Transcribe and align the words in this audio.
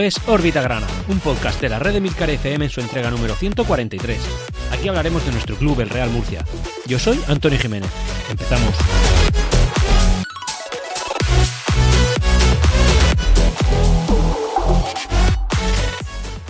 Es 0.00 0.20
Órbita 0.28 0.62
Grana, 0.62 0.86
un 1.08 1.18
podcast 1.18 1.60
de 1.60 1.68
la 1.68 1.80
red 1.80 1.92
de 1.92 2.00
Milcar 2.00 2.30
FM 2.30 2.66
en 2.66 2.70
su 2.70 2.80
entrega 2.80 3.10
número 3.10 3.34
143. 3.34 4.18
Aquí 4.70 4.86
hablaremos 4.86 5.24
de 5.26 5.32
nuestro 5.32 5.56
club, 5.56 5.80
el 5.80 5.90
Real 5.90 6.10
Murcia. 6.10 6.44
Yo 6.86 6.98
soy 6.98 7.20
Antonio 7.26 7.58
Jiménez. 7.58 7.90
Empezamos. 8.30 8.74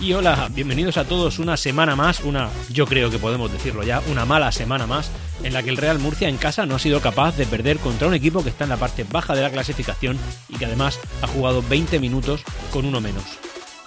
Y 0.09 0.13
hola, 0.13 0.49
bienvenidos 0.51 0.97
a 0.97 1.05
todos 1.05 1.37
una 1.37 1.55
semana 1.55 1.95
más, 1.95 2.21
una, 2.21 2.49
yo 2.71 2.87
creo 2.87 3.11
que 3.11 3.19
podemos 3.19 3.51
decirlo 3.51 3.83
ya, 3.83 4.01
una 4.09 4.25
mala 4.25 4.51
semana 4.51 4.87
más, 4.87 5.11
en 5.43 5.53
la 5.53 5.61
que 5.61 5.69
el 5.69 5.77
Real 5.77 5.99
Murcia 5.99 6.27
en 6.27 6.37
casa 6.37 6.65
no 6.65 6.73
ha 6.73 6.79
sido 6.79 6.99
capaz 6.99 7.37
de 7.37 7.45
perder 7.45 7.77
contra 7.77 8.07
un 8.07 8.15
equipo 8.15 8.41
que 8.41 8.49
está 8.49 8.63
en 8.63 8.71
la 8.71 8.77
parte 8.77 9.05
baja 9.07 9.35
de 9.35 9.43
la 9.43 9.51
clasificación 9.51 10.17
y 10.49 10.57
que 10.57 10.65
además 10.65 10.99
ha 11.21 11.27
jugado 11.27 11.61
20 11.61 11.99
minutos 11.99 12.41
con 12.73 12.87
uno 12.87 12.99
menos. 12.99 13.23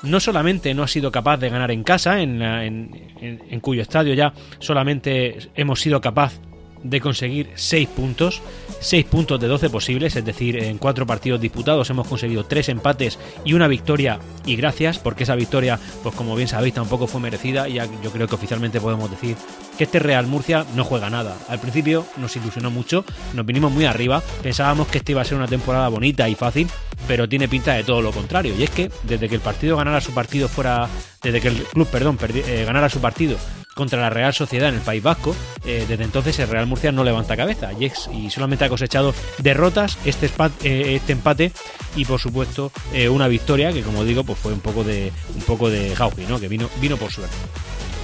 No 0.04 0.20
solamente 0.20 0.72
no 0.74 0.84
ha 0.84 0.86
sido 0.86 1.10
capaz 1.10 1.38
de 1.38 1.50
ganar 1.50 1.72
en 1.72 1.82
casa, 1.82 2.20
en, 2.22 2.40
en, 2.40 2.92
en 3.20 3.60
cuyo 3.60 3.82
estadio 3.82 4.14
ya 4.14 4.32
solamente 4.60 5.50
hemos 5.56 5.80
sido 5.80 6.00
capaz 6.00 6.34
de 6.82 7.00
conseguir 7.00 7.50
6 7.54 7.88
puntos, 7.88 8.42
6 8.80 9.04
puntos 9.06 9.40
de 9.40 9.46
12 9.46 9.70
posibles, 9.70 10.16
es 10.16 10.24
decir, 10.24 10.56
en 10.56 10.78
4 10.78 11.06
partidos 11.06 11.40
disputados 11.40 11.88
hemos 11.90 12.06
conseguido 12.06 12.44
3 12.44 12.70
empates 12.70 13.18
y 13.44 13.54
una 13.54 13.68
victoria 13.68 14.18
y 14.44 14.56
gracias, 14.56 14.98
porque 14.98 15.24
esa 15.24 15.34
victoria, 15.34 15.78
pues 16.02 16.14
como 16.14 16.34
bien 16.34 16.48
sabéis, 16.48 16.74
tampoco 16.74 17.06
fue 17.06 17.20
merecida 17.20 17.68
y 17.68 17.74
yo 17.74 18.10
creo 18.12 18.26
que 18.26 18.34
oficialmente 18.34 18.80
podemos 18.80 19.10
decir 19.10 19.36
que 19.78 19.84
este 19.84 19.98
Real 19.98 20.26
Murcia 20.26 20.66
no 20.74 20.84
juega 20.84 21.10
nada. 21.10 21.36
Al 21.48 21.60
principio 21.60 22.04
nos 22.16 22.36
ilusionó 22.36 22.70
mucho, 22.70 23.04
nos 23.34 23.46
vinimos 23.46 23.72
muy 23.72 23.84
arriba, 23.84 24.22
pensábamos 24.42 24.88
que 24.88 24.98
esta 24.98 25.12
iba 25.12 25.22
a 25.22 25.24
ser 25.24 25.38
una 25.38 25.48
temporada 25.48 25.88
bonita 25.88 26.28
y 26.28 26.34
fácil, 26.34 26.68
pero 27.06 27.28
tiene 27.28 27.48
pinta 27.48 27.74
de 27.74 27.84
todo 27.84 28.02
lo 28.02 28.12
contrario, 28.12 28.54
y 28.58 28.62
es 28.62 28.70
que 28.70 28.90
desde 29.04 29.28
que 29.28 29.34
el 29.34 29.40
partido 29.40 29.76
ganara 29.76 30.00
su 30.00 30.12
partido 30.12 30.48
fuera, 30.48 30.88
desde 31.22 31.40
que 31.40 31.48
el 31.48 31.62
club, 31.64 31.88
perdón, 31.88 32.18
eh, 32.22 32.64
ganara 32.66 32.88
su 32.88 33.00
partido 33.00 33.36
contra 33.74 34.00
la 34.00 34.10
Real 34.10 34.34
Sociedad 34.34 34.68
en 34.68 34.76
el 34.76 34.80
País 34.80 35.02
Vasco. 35.02 35.34
Eh, 35.64 35.84
desde 35.88 36.04
entonces 36.04 36.38
el 36.38 36.48
Real 36.48 36.66
Murcia 36.66 36.92
no 36.92 37.04
levanta 37.04 37.36
cabeza 37.36 37.70
y, 37.72 38.30
solamente 38.30 38.64
ha 38.64 38.68
cosechado 38.68 39.14
derrotas, 39.38 39.98
este, 40.04 40.30
eh, 40.64 40.94
este 40.96 41.12
empate 41.12 41.52
y 41.96 42.04
por 42.04 42.20
supuesto 42.20 42.72
eh, 42.92 43.08
una 43.08 43.28
victoria 43.28 43.72
que 43.72 43.82
como 43.82 44.04
digo 44.04 44.24
pues 44.24 44.38
fue 44.38 44.52
un 44.52 44.60
poco 44.60 44.84
de 44.84 45.12
un 45.34 45.42
poco 45.42 45.70
de 45.70 45.94
Jauji, 45.94 46.26
¿no? 46.26 46.40
que 46.40 46.48
vino, 46.48 46.68
vino 46.80 46.96
por 46.96 47.10
suerte. 47.10 47.34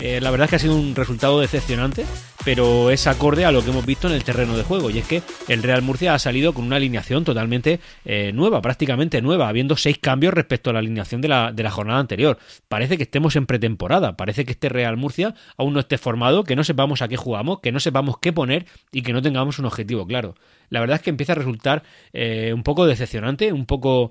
La 0.00 0.30
verdad 0.30 0.44
es 0.44 0.50
que 0.50 0.56
ha 0.56 0.60
sido 0.60 0.76
un 0.76 0.94
resultado 0.94 1.40
decepcionante, 1.40 2.04
pero 2.44 2.90
es 2.90 3.06
acorde 3.06 3.44
a 3.44 3.52
lo 3.52 3.62
que 3.62 3.70
hemos 3.70 3.84
visto 3.84 4.08
en 4.08 4.14
el 4.14 4.24
terreno 4.24 4.56
de 4.56 4.62
juego. 4.62 4.90
Y 4.90 4.98
es 4.98 5.06
que 5.06 5.22
el 5.48 5.62
Real 5.62 5.82
Murcia 5.82 6.14
ha 6.14 6.18
salido 6.18 6.52
con 6.52 6.64
una 6.64 6.76
alineación 6.76 7.24
totalmente 7.24 7.80
eh, 8.04 8.32
nueva, 8.32 8.62
prácticamente 8.62 9.20
nueva, 9.22 9.48
habiendo 9.48 9.76
seis 9.76 9.98
cambios 9.98 10.34
respecto 10.34 10.70
a 10.70 10.72
la 10.72 10.78
alineación 10.78 11.20
de 11.20 11.28
la, 11.28 11.52
de 11.52 11.62
la 11.62 11.70
jornada 11.70 12.00
anterior. 12.00 12.38
Parece 12.68 12.96
que 12.96 13.02
estemos 13.02 13.36
en 13.36 13.46
pretemporada, 13.46 14.16
parece 14.16 14.44
que 14.44 14.52
este 14.52 14.68
Real 14.68 14.96
Murcia 14.96 15.34
aún 15.56 15.74
no 15.74 15.80
esté 15.80 15.98
formado, 15.98 16.44
que 16.44 16.56
no 16.56 16.64
sepamos 16.64 17.02
a 17.02 17.08
qué 17.08 17.16
jugamos, 17.16 17.60
que 17.60 17.72
no 17.72 17.80
sepamos 17.80 18.18
qué 18.18 18.32
poner 18.32 18.66
y 18.92 19.02
que 19.02 19.12
no 19.12 19.22
tengamos 19.22 19.58
un 19.58 19.66
objetivo 19.66 20.06
claro. 20.06 20.34
La 20.70 20.80
verdad 20.80 20.96
es 20.96 21.02
que 21.02 21.10
empieza 21.10 21.32
a 21.32 21.36
resultar 21.36 21.82
eh, 22.12 22.52
un 22.54 22.62
poco 22.62 22.86
decepcionante, 22.86 23.52
un 23.52 23.66
poco 23.66 24.10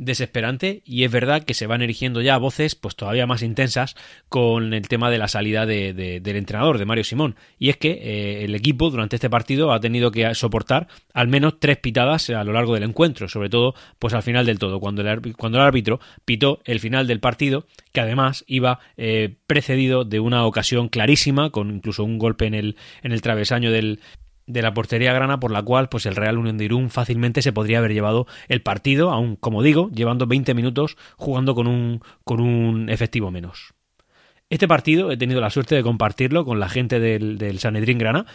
desesperante 0.00 0.82
y 0.84 1.04
es 1.04 1.12
verdad 1.12 1.44
que 1.44 1.54
se 1.54 1.66
van 1.66 1.82
erigiendo 1.82 2.22
ya 2.22 2.38
voces 2.38 2.74
pues 2.74 2.96
todavía 2.96 3.26
más 3.26 3.42
intensas 3.42 3.94
con 4.28 4.72
el 4.72 4.88
tema 4.88 5.10
de 5.10 5.18
la 5.18 5.28
salida 5.28 5.66
de, 5.66 5.92
del 5.92 6.36
entrenador 6.36 6.78
de 6.78 6.86
Mario 6.86 7.04
Simón. 7.04 7.36
Y 7.58 7.68
es 7.68 7.76
que 7.76 7.90
eh, 7.90 8.44
el 8.44 8.54
equipo 8.54 8.90
durante 8.90 9.16
este 9.16 9.28
partido 9.28 9.72
ha 9.72 9.80
tenido 9.80 10.10
que 10.10 10.34
soportar 10.34 10.88
al 11.12 11.28
menos 11.28 11.60
tres 11.60 11.76
pitadas 11.76 12.30
a 12.30 12.42
lo 12.44 12.52
largo 12.52 12.74
del 12.74 12.84
encuentro 12.84 13.28
sobre 13.28 13.50
todo 13.50 13.74
pues 13.98 14.14
al 14.14 14.22
final 14.22 14.46
del 14.46 14.58
todo 14.58 14.80
cuando 14.80 15.02
el, 15.02 15.36
cuando 15.36 15.58
el 15.58 15.64
árbitro 15.64 16.00
pitó 16.24 16.60
el 16.64 16.80
final 16.80 17.06
del 17.06 17.20
partido 17.20 17.66
que 17.92 18.00
además 18.00 18.44
iba 18.46 18.80
eh, 18.96 19.36
precedido 19.46 20.04
de 20.04 20.20
una 20.20 20.46
ocasión 20.46 20.88
clarísima 20.88 21.50
con 21.50 21.70
incluso 21.70 22.04
un 22.04 22.18
golpe 22.18 22.46
en 22.46 22.54
el, 22.54 22.76
en 23.02 23.12
el 23.12 23.20
travesaño 23.20 23.70
del, 23.70 24.00
de 24.52 24.62
la 24.62 24.74
portería 24.74 25.12
grana 25.12 25.40
por 25.40 25.50
la 25.50 25.62
cual 25.62 25.88
pues 25.88 26.06
el 26.06 26.16
Real 26.16 26.38
Unión 26.38 26.58
de 26.58 26.64
Irún 26.64 26.90
fácilmente 26.90 27.42
se 27.42 27.52
podría 27.52 27.78
haber 27.78 27.92
llevado 27.92 28.26
el 28.48 28.62
partido, 28.62 29.10
aún 29.10 29.36
como 29.36 29.62
digo, 29.62 29.90
llevando 29.90 30.26
20 30.26 30.54
minutos 30.54 30.96
jugando 31.16 31.54
con 31.54 31.66
un, 31.66 32.02
con 32.24 32.40
un 32.40 32.88
efectivo 32.88 33.30
menos. 33.30 33.74
Este 34.50 34.66
partido 34.66 35.12
he 35.12 35.16
tenido 35.16 35.40
la 35.40 35.50
suerte 35.50 35.76
de 35.76 35.82
compartirlo 35.82 36.44
con 36.44 36.58
la 36.58 36.68
gente 36.68 36.98
del, 36.98 37.38
del 37.38 37.60
Sanedrín 37.60 37.98
Grana 37.98 38.26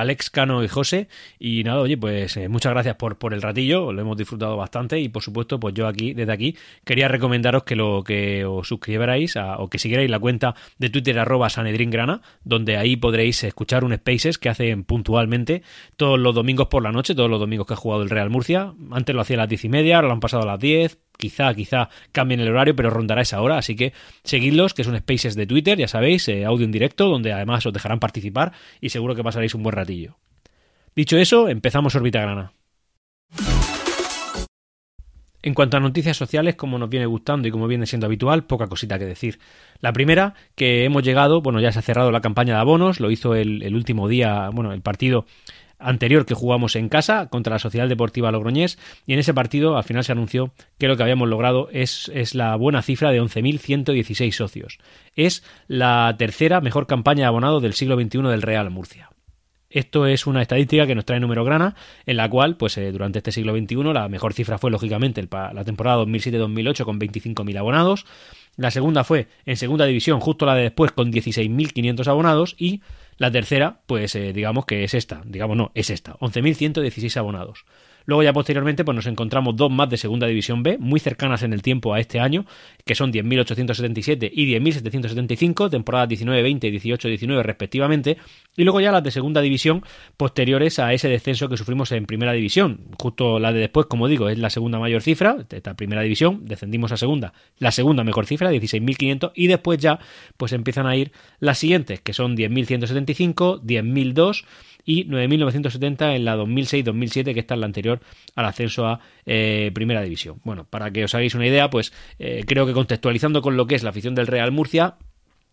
Alex 0.00 0.30
Cano 0.30 0.62
y 0.64 0.68
José. 0.68 1.08
Y 1.38 1.64
nada, 1.64 1.80
oye, 1.80 1.96
pues 1.96 2.36
eh, 2.36 2.48
muchas 2.48 2.72
gracias 2.72 2.96
por, 2.96 3.18
por 3.18 3.34
el 3.34 3.42
ratillo, 3.42 3.92
lo 3.92 4.00
hemos 4.00 4.16
disfrutado 4.16 4.56
bastante 4.56 5.00
y 5.00 5.08
por 5.08 5.22
supuesto, 5.22 5.58
pues 5.60 5.74
yo 5.74 5.86
aquí, 5.86 6.14
desde 6.14 6.32
aquí, 6.32 6.56
quería 6.84 7.08
recomendaros 7.08 7.64
que 7.64 7.76
lo 7.76 8.02
que 8.04 8.44
os 8.44 8.68
suscribierais 8.68 9.36
o 9.36 9.68
que 9.68 9.78
siguierais 9.78 10.10
la 10.10 10.18
cuenta 10.18 10.54
de 10.78 10.90
Twitter 10.90 11.18
arroba 11.18 11.48
Grana, 11.48 12.22
donde 12.44 12.76
ahí 12.76 12.96
podréis 12.96 13.42
escuchar 13.44 13.84
un 13.84 13.94
Spaces 13.94 14.38
que 14.38 14.48
hacen 14.48 14.84
puntualmente 14.84 15.62
todos 15.96 16.18
los 16.18 16.34
domingos 16.34 16.68
por 16.68 16.82
la 16.82 16.92
noche, 16.92 17.14
todos 17.14 17.30
los 17.30 17.40
domingos 17.40 17.66
que 17.66 17.74
ha 17.74 17.76
jugado 17.76 18.02
el 18.02 18.10
Real 18.10 18.30
Murcia. 18.30 18.74
Antes 18.90 19.14
lo 19.14 19.22
hacía 19.22 19.36
a 19.36 19.40
las 19.40 19.48
diez 19.48 19.64
y 19.64 19.68
media, 19.68 19.96
ahora 19.96 20.08
lo 20.08 20.14
han 20.14 20.20
pasado 20.20 20.42
a 20.44 20.46
las 20.46 20.60
diez, 20.60 20.98
quizá, 21.18 21.52
quizá 21.52 21.90
cambien 22.12 22.40
el 22.40 22.48
horario, 22.48 22.74
pero 22.74 22.88
rondará 22.88 23.20
esa 23.20 23.42
hora, 23.42 23.58
así 23.58 23.76
que 23.76 23.92
seguidlos, 24.24 24.72
que 24.72 24.84
son 24.84 24.96
spaces 24.96 25.34
de 25.34 25.46
Twitter, 25.46 25.76
ya 25.76 25.88
sabéis, 25.88 26.26
eh, 26.28 26.46
audio 26.46 26.64
en 26.64 26.72
directo, 26.72 27.08
donde 27.08 27.32
además 27.32 27.66
os 27.66 27.72
dejarán 27.74 28.00
participar 28.00 28.52
y 28.80 28.88
seguro 28.88 29.14
que 29.14 29.24
pasaréis 29.24 29.54
un 29.54 29.62
buen 29.62 29.74
ratillo. 29.74 30.16
Dicho 30.96 31.18
eso, 31.18 31.48
empezamos 31.48 31.94
Orbita 31.94 32.22
Grana. 32.22 32.52
En 35.40 35.54
cuanto 35.54 35.76
a 35.76 35.80
noticias 35.80 36.16
sociales, 36.16 36.56
como 36.56 36.78
nos 36.78 36.90
viene 36.90 37.06
gustando 37.06 37.46
y 37.46 37.52
como 37.52 37.68
viene 37.68 37.86
siendo 37.86 38.06
habitual, 38.06 38.44
poca 38.44 38.66
cosita 38.66 38.98
que 38.98 39.04
decir. 39.04 39.38
La 39.80 39.92
primera, 39.92 40.34
que 40.56 40.84
hemos 40.84 41.04
llegado, 41.04 41.40
bueno, 41.40 41.60
ya 41.60 41.70
se 41.70 41.78
ha 41.78 41.82
cerrado 41.82 42.10
la 42.10 42.20
campaña 42.20 42.54
de 42.54 42.60
abonos, 42.60 42.98
lo 42.98 43.10
hizo 43.12 43.36
el, 43.36 43.62
el 43.62 43.76
último 43.76 44.08
día, 44.08 44.50
bueno, 44.52 44.72
el 44.72 44.82
partido 44.82 45.26
anterior 45.78 46.26
que 46.26 46.34
jugamos 46.34 46.76
en 46.76 46.88
casa 46.88 47.28
contra 47.28 47.54
la 47.54 47.58
Sociedad 47.58 47.88
Deportiva 47.88 48.30
Logroñés 48.30 48.78
y 49.06 49.12
en 49.12 49.18
ese 49.18 49.34
partido 49.34 49.76
al 49.76 49.84
final 49.84 50.04
se 50.04 50.12
anunció 50.12 50.52
que 50.78 50.88
lo 50.88 50.96
que 50.96 51.02
habíamos 51.02 51.28
logrado 51.28 51.68
es, 51.72 52.10
es 52.14 52.34
la 52.34 52.56
buena 52.56 52.82
cifra 52.82 53.10
de 53.10 53.20
11.116 53.22 54.32
socios. 54.32 54.78
Es 55.14 55.44
la 55.66 56.14
tercera 56.18 56.60
mejor 56.60 56.86
campaña 56.86 57.22
de 57.22 57.28
abonado 57.28 57.60
del 57.60 57.74
siglo 57.74 58.00
XXI 58.00 58.22
del 58.22 58.42
Real 58.42 58.70
Murcia. 58.70 59.10
Esto 59.70 60.06
es 60.06 60.26
una 60.26 60.40
estadística 60.40 60.86
que 60.86 60.94
nos 60.94 61.04
trae 61.04 61.20
número 61.20 61.44
grana, 61.44 61.76
en 62.06 62.16
la 62.16 62.30
cual, 62.30 62.56
pues 62.56 62.78
eh, 62.78 62.90
durante 62.90 63.18
este 63.18 63.32
siglo 63.32 63.54
XXI, 63.54 63.92
la 63.92 64.08
mejor 64.08 64.32
cifra 64.32 64.56
fue 64.56 64.70
lógicamente 64.70 65.26
la 65.30 65.64
temporada 65.64 66.02
2007-2008 66.04 66.84
con 66.84 66.98
25.000 66.98 67.58
abonados. 67.58 68.06
La 68.58 68.72
segunda 68.72 69.04
fue 69.04 69.28
en 69.46 69.56
segunda 69.56 69.86
división, 69.86 70.18
justo 70.18 70.44
la 70.44 70.56
de 70.56 70.62
después, 70.62 70.90
con 70.90 71.12
16.500 71.12 72.08
abonados. 72.08 72.56
Y 72.58 72.82
la 73.16 73.30
tercera, 73.30 73.80
pues 73.86 74.16
eh, 74.16 74.32
digamos 74.32 74.66
que 74.66 74.82
es 74.82 74.94
esta, 74.94 75.22
digamos 75.24 75.56
no, 75.56 75.70
es 75.74 75.90
esta, 75.90 76.14
11.116 76.18 77.16
abonados. 77.16 77.64
Luego 78.08 78.22
ya 78.22 78.32
posteriormente 78.32 78.86
pues 78.86 78.96
nos 78.96 79.06
encontramos 79.06 79.54
dos 79.54 79.70
más 79.70 79.90
de 79.90 79.98
Segunda 79.98 80.26
División 80.26 80.62
B, 80.62 80.78
muy 80.78 80.98
cercanas 80.98 81.42
en 81.42 81.52
el 81.52 81.60
tiempo 81.60 81.92
a 81.92 82.00
este 82.00 82.20
año, 82.20 82.46
que 82.86 82.94
son 82.94 83.12
10.877 83.12 84.30
y 84.32 84.50
10.775, 84.50 85.68
temporadas 85.68 86.08
19-20 86.08 86.72
y 86.72 86.90
18-19 86.90 87.42
respectivamente, 87.42 88.16
y 88.56 88.64
luego 88.64 88.80
ya 88.80 88.92
las 88.92 89.02
de 89.02 89.10
Segunda 89.10 89.42
División 89.42 89.82
posteriores 90.16 90.78
a 90.78 90.94
ese 90.94 91.10
descenso 91.10 91.50
que 91.50 91.58
sufrimos 91.58 91.92
en 91.92 92.06
Primera 92.06 92.32
División. 92.32 92.80
Justo 92.98 93.38
la 93.38 93.52
de 93.52 93.60
después, 93.60 93.84
como 93.84 94.08
digo, 94.08 94.30
es 94.30 94.38
la 94.38 94.48
segunda 94.48 94.78
mayor 94.78 95.02
cifra, 95.02 95.36
esta 95.50 95.74
Primera 95.74 96.00
División, 96.00 96.46
descendimos 96.46 96.92
a 96.92 96.96
Segunda, 96.96 97.34
la 97.58 97.72
segunda 97.72 98.04
mejor 98.04 98.24
cifra, 98.24 98.50
16.500, 98.50 99.32
y 99.34 99.48
después 99.48 99.80
ya 99.80 99.98
pues 100.38 100.54
empiezan 100.54 100.86
a 100.86 100.96
ir 100.96 101.12
las 101.40 101.58
siguientes, 101.58 102.00
que 102.00 102.14
son 102.14 102.38
10.175, 102.38 103.60
10.002, 103.60 104.46
y 104.88 105.04
9.970 105.04 106.16
en 106.16 106.24
la 106.24 106.34
2006-2007, 106.38 107.34
que 107.34 107.40
está 107.40 107.52
en 107.52 107.60
la 107.60 107.66
anterior 107.66 108.00
al 108.34 108.46
ascenso 108.46 108.86
a 108.86 109.00
eh, 109.26 109.70
Primera 109.74 110.00
División. 110.00 110.40
Bueno, 110.44 110.64
para 110.64 110.90
que 110.90 111.04
os 111.04 111.14
hagáis 111.14 111.34
una 111.34 111.46
idea, 111.46 111.68
pues 111.68 111.92
eh, 112.18 112.42
creo 112.46 112.64
que 112.64 112.72
contextualizando 112.72 113.42
con 113.42 113.58
lo 113.58 113.66
que 113.66 113.74
es 113.74 113.82
la 113.82 113.90
afición 113.90 114.14
del 114.14 114.26
Real 114.26 114.50
Murcia, 114.50 114.94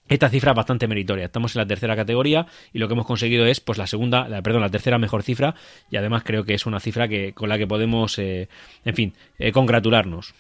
esta 0.08 0.30
cifra 0.30 0.52
es 0.52 0.56
bastante 0.56 0.88
meritoria. 0.88 1.26
Estamos 1.26 1.54
en 1.54 1.60
la 1.60 1.68
tercera 1.68 1.98
categoría 1.98 2.46
y 2.72 2.80
lo 2.80 2.88
que 2.88 2.94
hemos 2.94 3.06
conseguido 3.06 3.46
es, 3.46 3.60
pues, 3.60 3.78
la 3.78 3.88
segunda, 3.88 4.30
la, 4.30 4.42
perdón, 4.42 4.62
la 4.62 4.70
tercera 4.70 5.00
mejor 5.00 5.22
cifra 5.22 5.54
y 5.92 5.98
además 5.98 6.24
creo 6.24 6.46
que 6.46 6.54
es 6.54 6.66
una 6.66 6.80
cifra 6.80 7.10
que 7.10 7.34
con 7.34 7.50
la 7.50 7.58
que 7.58 7.68
podemos, 7.68 8.18
eh, 8.20 8.48
en 8.86 8.96
fin, 8.96 9.14
congratularnos. 9.52 10.34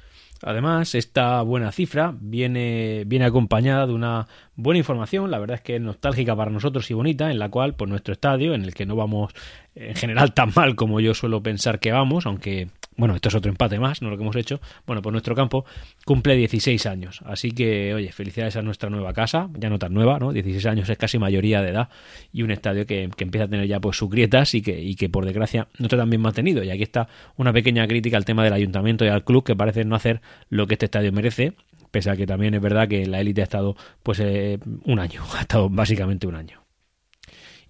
Además, 0.47 0.93
esta 0.93 1.41
buena 1.41 1.71
cifra 1.71 2.13
viene, 2.21 3.03
viene 3.07 3.25
acompañada 3.25 3.87
de 3.87 3.93
una 3.93 4.27
buena 4.55 4.77
información, 4.77 5.31
la 5.31 5.39
verdad 5.39 5.55
es 5.55 5.61
que 5.61 5.77
es 5.77 5.81
nostálgica 5.81 6.35
para 6.35 6.51
nosotros 6.51 6.91
y 6.91 6.93
bonita, 6.93 7.31
en 7.31 7.39
la 7.39 7.49
cual, 7.49 7.73
por 7.73 7.89
nuestro 7.89 8.13
estadio, 8.13 8.53
en 8.53 8.63
el 8.63 8.75
que 8.75 8.85
no 8.85 8.95
vamos 8.95 9.33
en 9.73 9.95
general 9.95 10.35
tan 10.35 10.51
mal 10.55 10.75
como 10.75 10.99
yo 10.99 11.15
suelo 11.15 11.41
pensar 11.41 11.79
que 11.79 11.91
vamos, 11.91 12.27
aunque 12.27 12.67
bueno, 12.97 13.15
esto 13.15 13.29
es 13.29 13.35
otro 13.35 13.49
empate 13.49 13.79
más, 13.79 14.01
no 14.01 14.09
lo 14.09 14.17
que 14.17 14.23
hemos 14.23 14.35
hecho, 14.35 14.61
bueno, 14.85 15.01
pues 15.01 15.11
nuestro 15.11 15.35
campo 15.35 15.65
cumple 16.05 16.35
16 16.35 16.85
años. 16.85 17.21
Así 17.25 17.51
que, 17.51 17.93
oye, 17.93 18.11
felicidades 18.11 18.55
a 18.55 18.61
nuestra 18.61 18.89
nueva 18.89 19.13
casa, 19.13 19.49
ya 19.57 19.69
no 19.69 19.79
tan 19.79 19.93
nueva, 19.93 20.17
¿no? 20.19 20.31
16 20.31 20.65
años 20.67 20.89
es 20.89 20.97
casi 20.97 21.19
mayoría 21.19 21.61
de 21.61 21.69
edad 21.71 21.89
y 22.31 22.43
un 22.43 22.51
estadio 22.51 22.85
que, 22.85 23.03
empieza 23.03 23.45
a 23.45 23.47
tener 23.47 23.67
ya 23.67 23.79
pues 23.79 23.97
sus 23.97 24.09
grietas 24.09 24.53
y 24.53 24.61
que, 24.61 24.79
y 24.79 24.95
que 24.95 25.09
por 25.09 25.25
desgracia 25.25 25.67
no 25.77 25.85
está 25.85 25.97
tan 25.97 26.09
bien 26.09 26.21
mantenido. 26.21 26.63
Y 26.63 26.69
aquí 26.69 26.83
está 26.83 27.07
una 27.35 27.51
pequeña 27.51 27.87
crítica 27.87 28.17
al 28.17 28.25
tema 28.25 28.43
del 28.43 28.53
ayuntamiento 28.53 29.03
y 29.03 29.09
al 29.09 29.23
club 29.23 29.43
que 29.43 29.55
parece 29.55 29.83
no 29.83 29.95
hacer 29.95 30.21
lo 30.49 30.67
que 30.67 30.75
este 30.75 30.85
estadio 30.85 31.11
merece, 31.11 31.53
pese 31.91 32.09
a 32.09 32.15
que 32.15 32.27
también 32.27 32.53
es 32.53 32.61
verdad 32.61 32.87
que 32.87 33.05
la 33.05 33.19
élite 33.19 33.41
ha 33.41 33.45
estado 33.45 33.75
pues 34.03 34.19
eh, 34.19 34.59
un 34.85 34.99
año, 34.99 35.21
ha 35.37 35.41
estado 35.41 35.69
básicamente 35.69 36.27
un 36.27 36.35
año. 36.35 36.64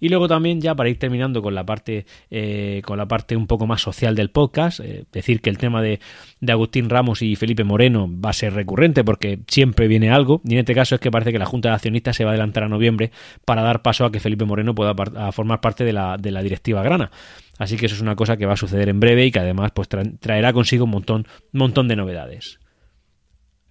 Y 0.00 0.08
luego 0.08 0.28
también 0.28 0.60
ya 0.60 0.74
para 0.74 0.88
ir 0.88 0.98
terminando 0.98 1.42
con 1.42 1.54
la 1.54 1.64
parte 1.64 2.06
eh, 2.30 2.82
con 2.84 2.98
la 2.98 3.06
parte 3.06 3.36
un 3.36 3.46
poco 3.46 3.66
más 3.66 3.80
social 3.80 4.14
del 4.14 4.30
podcast, 4.30 4.80
eh, 4.80 5.04
decir 5.12 5.40
que 5.40 5.50
el 5.50 5.58
tema 5.58 5.82
de, 5.82 6.00
de, 6.40 6.52
Agustín 6.52 6.90
Ramos 6.90 7.22
y 7.22 7.36
Felipe 7.36 7.64
Moreno 7.64 8.08
va 8.08 8.30
a 8.30 8.32
ser 8.32 8.54
recurrente 8.54 9.04
porque 9.04 9.40
siempre 9.48 9.88
viene 9.88 10.10
algo 10.10 10.40
y 10.44 10.54
en 10.54 10.60
este 10.60 10.74
caso 10.74 10.94
es 10.94 11.00
que 11.00 11.10
parece 11.10 11.32
que 11.32 11.38
la 11.38 11.46
Junta 11.46 11.70
de 11.70 11.74
Accionistas 11.76 12.16
se 12.16 12.24
va 12.24 12.30
a 12.30 12.32
adelantar 12.34 12.64
a 12.64 12.68
noviembre 12.68 13.10
para 13.44 13.62
dar 13.62 13.82
paso 13.82 14.04
a 14.04 14.12
que 14.12 14.20
Felipe 14.20 14.44
Moreno 14.44 14.74
pueda 14.74 14.94
formar 15.32 15.60
parte 15.60 15.84
de 15.84 15.92
la, 15.92 16.16
de 16.16 16.30
la 16.30 16.42
directiva 16.42 16.82
grana. 16.82 17.10
Así 17.58 17.76
que 17.76 17.86
eso 17.86 17.94
es 17.94 18.02
una 18.02 18.16
cosa 18.16 18.36
que 18.36 18.46
va 18.46 18.54
a 18.54 18.56
suceder 18.56 18.88
en 18.88 19.00
breve 19.00 19.26
y 19.26 19.30
que 19.30 19.38
además 19.38 19.72
pues 19.72 19.88
traerá 19.88 20.52
consigo 20.52 20.84
un 20.84 20.90
montón, 20.90 21.26
montón 21.52 21.88
de 21.88 21.96
novedades. 21.96 22.58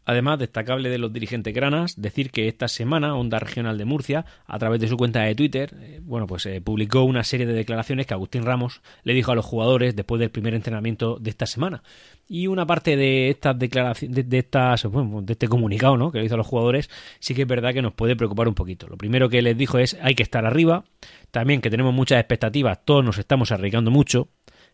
Además, 0.06 0.38
destacable 0.38 0.90
de 0.90 1.00
los 1.00 1.12
dirigentes 1.12 1.54
granas, 1.54 2.00
decir 2.00 2.30
que 2.30 2.48
esta 2.48 2.68
semana 2.68 3.16
Onda 3.16 3.40
Regional 3.40 3.78
de 3.78 3.86
Murcia, 3.86 4.26
a 4.46 4.60
través 4.60 4.80
de 4.80 4.88
su 4.88 4.98
cuenta 4.98 5.22
de 5.22 5.34
Twitter, 5.34 5.76
eh, 5.82 6.00
bueno, 6.04 6.28
pues 6.28 6.46
eh, 6.46 6.62
publicó 6.62 7.04
una 7.04 7.24
serie 7.24 7.48
de 7.48 7.54
declaraciones 7.54 8.06
que 8.06 8.14
Agustín 8.14 8.44
Ramos 8.44 8.82
le 9.04 9.14
dijo 9.14 9.32
a 9.32 9.36
los 9.36 9.46
jugadores 9.46 9.96
después 9.96 10.20
del 10.20 10.30
primer 10.30 10.54
entrenamiento 10.54 11.18
de 11.20 11.32
esta 11.32 11.48
semana. 11.48 11.82
Y 12.28 12.46
una 12.46 12.68
parte 12.68 12.96
de 12.96 13.30
estas 13.30 13.58
declaraciones, 13.58 14.30
de, 14.30 14.38
estas, 14.38 14.84
de 14.84 15.34
este 15.34 15.48
comunicado, 15.48 15.98
¿no? 15.98 16.12
Que 16.12 16.20
le 16.20 16.26
hizo 16.26 16.36
a 16.36 16.38
los 16.38 16.48
jugadores, 16.48 16.90
sí 17.20 17.34
que 17.34 17.42
es 17.42 17.48
verdad 17.48 17.74
que 17.74 17.82
nos 17.82 17.94
puede 17.94 18.16
preocupar 18.16 18.48
un 18.48 18.56
poquito. 18.56 18.88
Lo 18.88 18.98
primero 18.98 19.28
que 19.28 19.42
les 19.42 19.58
dijo 19.58 19.80
es 19.80 19.98
hay 20.02 20.14
que 20.14 20.24
estar 20.24 20.46
arriba, 20.46 20.86
también 21.32 21.62
que 21.62 21.72
tenemos 21.72 21.94
muchas 21.94 22.20
expectativas, 22.20 22.86
todos 22.86 23.04
nos 23.04 23.18
estamos 23.18 23.52
arriesgando 23.52 23.90
mucho, 23.90 24.30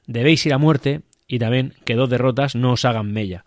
debéis 0.07 0.45
ir 0.45 0.53
a 0.53 0.57
muerte 0.57 1.01
y 1.27 1.39
también 1.39 1.73
que 1.85 1.95
dos 1.95 2.09
derrotas 2.09 2.55
no 2.55 2.73
os 2.73 2.83
hagan 2.83 3.13
mella. 3.13 3.45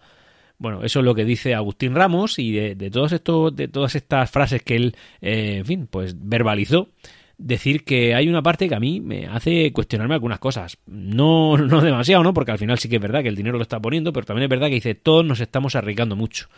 Bueno, 0.59 0.83
eso 0.83 1.01
es 1.01 1.05
lo 1.05 1.15
que 1.15 1.25
dice 1.25 1.55
Agustín 1.55 1.95
Ramos 1.95 2.39
y 2.39 2.53
de, 2.53 2.91
todos 2.91 3.13
estos, 3.13 3.55
de 3.55 3.69
todas 3.69 3.95
estas 3.95 4.31
frases 4.31 4.63
que 4.63 4.77
él, 4.77 4.97
eh, 5.21 5.57
en 5.59 5.67
fin, 5.67 5.89
pues 5.91 6.15
verbalizó, 6.19 6.91
decir 7.39 7.85
que 7.85 8.15
hay 8.15 8.29
una 8.29 8.43
parte 8.43 8.69
que 8.69 8.75
a 8.75 8.81
mí 8.81 9.01
me 9.01 9.27
hace 9.27 9.73
cuestionarme 9.73 10.15
algunas 10.15 10.39
cosas. 10.39 10.79
No, 10.87 11.57
no 11.59 11.81
demasiado, 11.81 12.23
¿no? 12.23 12.33
Porque 12.33 12.53
al 12.53 12.59
final 12.59 12.79
sí 12.79 12.89
que 12.89 12.97
es 12.97 13.03
verdad 13.03 13.23
que 13.23 13.29
el 13.29 13.37
dinero 13.37 13.57
lo 13.57 13.63
está 13.63 13.81
poniendo, 13.81 14.13
pero 14.13 14.27
también 14.27 14.45
es 14.45 14.51
verdad 14.51 14.69
que 14.69 14.75
dice, 14.75 14.95
todos 14.95 15.25
nos 15.25 15.41
estamos 15.41 15.75
arriesgando 15.75 16.17
mucho. 16.17 16.49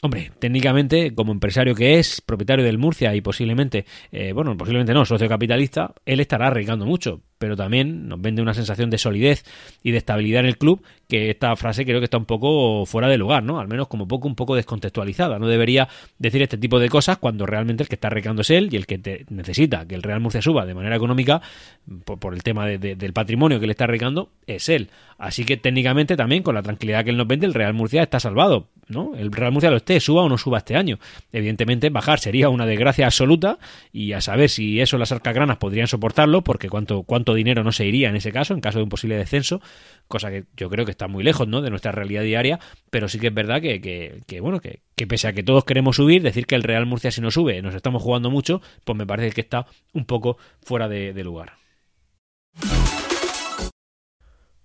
Hombre, 0.00 0.30
técnicamente, 0.38 1.12
como 1.12 1.32
empresario 1.32 1.74
que 1.74 1.98
es, 1.98 2.20
propietario 2.20 2.64
del 2.64 2.78
Murcia 2.78 3.14
y 3.16 3.20
posiblemente, 3.20 3.84
eh, 4.12 4.32
bueno, 4.32 4.56
posiblemente 4.56 4.94
no, 4.94 5.04
socio 5.04 5.28
capitalista, 5.28 5.92
él 6.06 6.20
estará 6.20 6.46
arriesgando 6.46 6.86
mucho, 6.86 7.20
pero 7.38 7.56
también 7.56 8.08
nos 8.08 8.20
vende 8.20 8.42
una 8.42 8.54
sensación 8.54 8.90
de 8.90 8.98
solidez 8.98 9.44
y 9.82 9.92
de 9.92 9.98
estabilidad 9.98 10.40
en 10.40 10.46
el 10.46 10.58
club 10.58 10.82
que 11.08 11.30
esta 11.30 11.56
frase 11.56 11.84
creo 11.84 12.00
que 12.00 12.04
está 12.04 12.18
un 12.18 12.26
poco 12.26 12.84
fuera 12.84 13.08
de 13.08 13.16
lugar, 13.16 13.42
¿no? 13.42 13.60
Al 13.60 13.68
menos 13.68 13.88
como 13.88 14.06
poco 14.06 14.28
un 14.28 14.34
poco 14.34 14.54
descontextualizada. 14.54 15.38
No 15.38 15.48
debería 15.48 15.88
decir 16.18 16.42
este 16.42 16.58
tipo 16.58 16.78
de 16.78 16.90
cosas 16.90 17.16
cuando 17.16 17.46
realmente 17.46 17.82
el 17.82 17.88
que 17.88 17.94
está 17.94 18.08
arriesgando 18.08 18.42
es 18.42 18.50
él 18.50 18.68
y 18.70 18.76
el 18.76 18.86
que 18.86 18.98
te 18.98 19.24
necesita 19.30 19.86
que 19.86 19.94
el 19.94 20.02
Real 20.02 20.20
Murcia 20.20 20.42
suba 20.42 20.66
de 20.66 20.74
manera 20.74 20.96
económica 20.96 21.40
por, 22.04 22.34
el 22.34 22.42
tema 22.42 22.66
del 22.66 23.12
patrimonio 23.14 23.58
que 23.58 23.66
le 23.66 23.72
está 23.72 23.84
arriesgando 23.84 24.30
es 24.46 24.68
él. 24.68 24.90
Así 25.16 25.44
que 25.44 25.56
técnicamente 25.56 26.16
también 26.16 26.42
con 26.42 26.54
la 26.54 26.62
tranquilidad 26.62 27.04
que 27.04 27.10
él 27.10 27.16
nos 27.16 27.26
vende 27.26 27.46
el 27.46 27.54
Real 27.54 27.72
Murcia 27.72 28.02
está 28.02 28.20
salvado. 28.20 28.68
¿no? 28.88 29.14
El 29.16 29.32
Real 29.32 29.52
Murcia 29.52 29.70
lo 29.70 29.76
esté, 29.76 30.00
suba 30.00 30.22
o 30.22 30.28
no 30.28 30.38
suba 30.38 30.58
este 30.58 30.76
año. 30.76 30.98
Evidentemente, 31.32 31.90
bajar 31.90 32.18
sería 32.18 32.48
una 32.48 32.66
desgracia 32.66 33.06
absoluta 33.06 33.58
y 33.92 34.12
a 34.12 34.20
saber 34.20 34.48
si 34.48 34.80
eso 34.80 34.98
las 34.98 35.12
arcas 35.12 35.34
granas 35.34 35.58
podrían 35.58 35.86
soportarlo, 35.86 36.42
porque 36.42 36.68
cuánto, 36.68 37.02
cuánto 37.02 37.27
dinero 37.34 37.64
no 37.64 37.72
se 37.72 37.86
iría 37.86 38.08
en 38.08 38.16
ese 38.16 38.32
caso, 38.32 38.54
en 38.54 38.60
caso 38.60 38.78
de 38.78 38.84
un 38.84 38.88
posible 38.88 39.16
descenso, 39.16 39.60
cosa 40.06 40.30
que 40.30 40.44
yo 40.56 40.68
creo 40.70 40.84
que 40.84 40.90
está 40.90 41.08
muy 41.08 41.24
lejos 41.24 41.48
¿no? 41.48 41.62
de 41.62 41.70
nuestra 41.70 41.92
realidad 41.92 42.22
diaria, 42.22 42.58
pero 42.90 43.08
sí 43.08 43.18
que 43.18 43.28
es 43.28 43.34
verdad 43.34 43.60
que, 43.60 43.80
que, 44.26 44.40
bueno, 44.40 44.60
que, 44.60 44.80
pese 45.06 45.28
a 45.28 45.32
que 45.32 45.42
todos 45.42 45.64
queremos 45.64 45.96
subir, 45.96 46.22
decir 46.22 46.46
que 46.46 46.54
el 46.54 46.62
Real 46.62 46.86
Murcia 46.86 47.10
si 47.10 47.20
no 47.20 47.30
sube, 47.30 47.60
nos 47.62 47.74
estamos 47.74 48.02
jugando 48.02 48.30
mucho, 48.30 48.60
pues 48.84 48.96
me 48.96 49.06
parece 49.06 49.32
que 49.32 49.40
está 49.40 49.66
un 49.92 50.04
poco 50.04 50.38
fuera 50.60 50.88
de 50.88 51.24
lugar. 51.24 51.52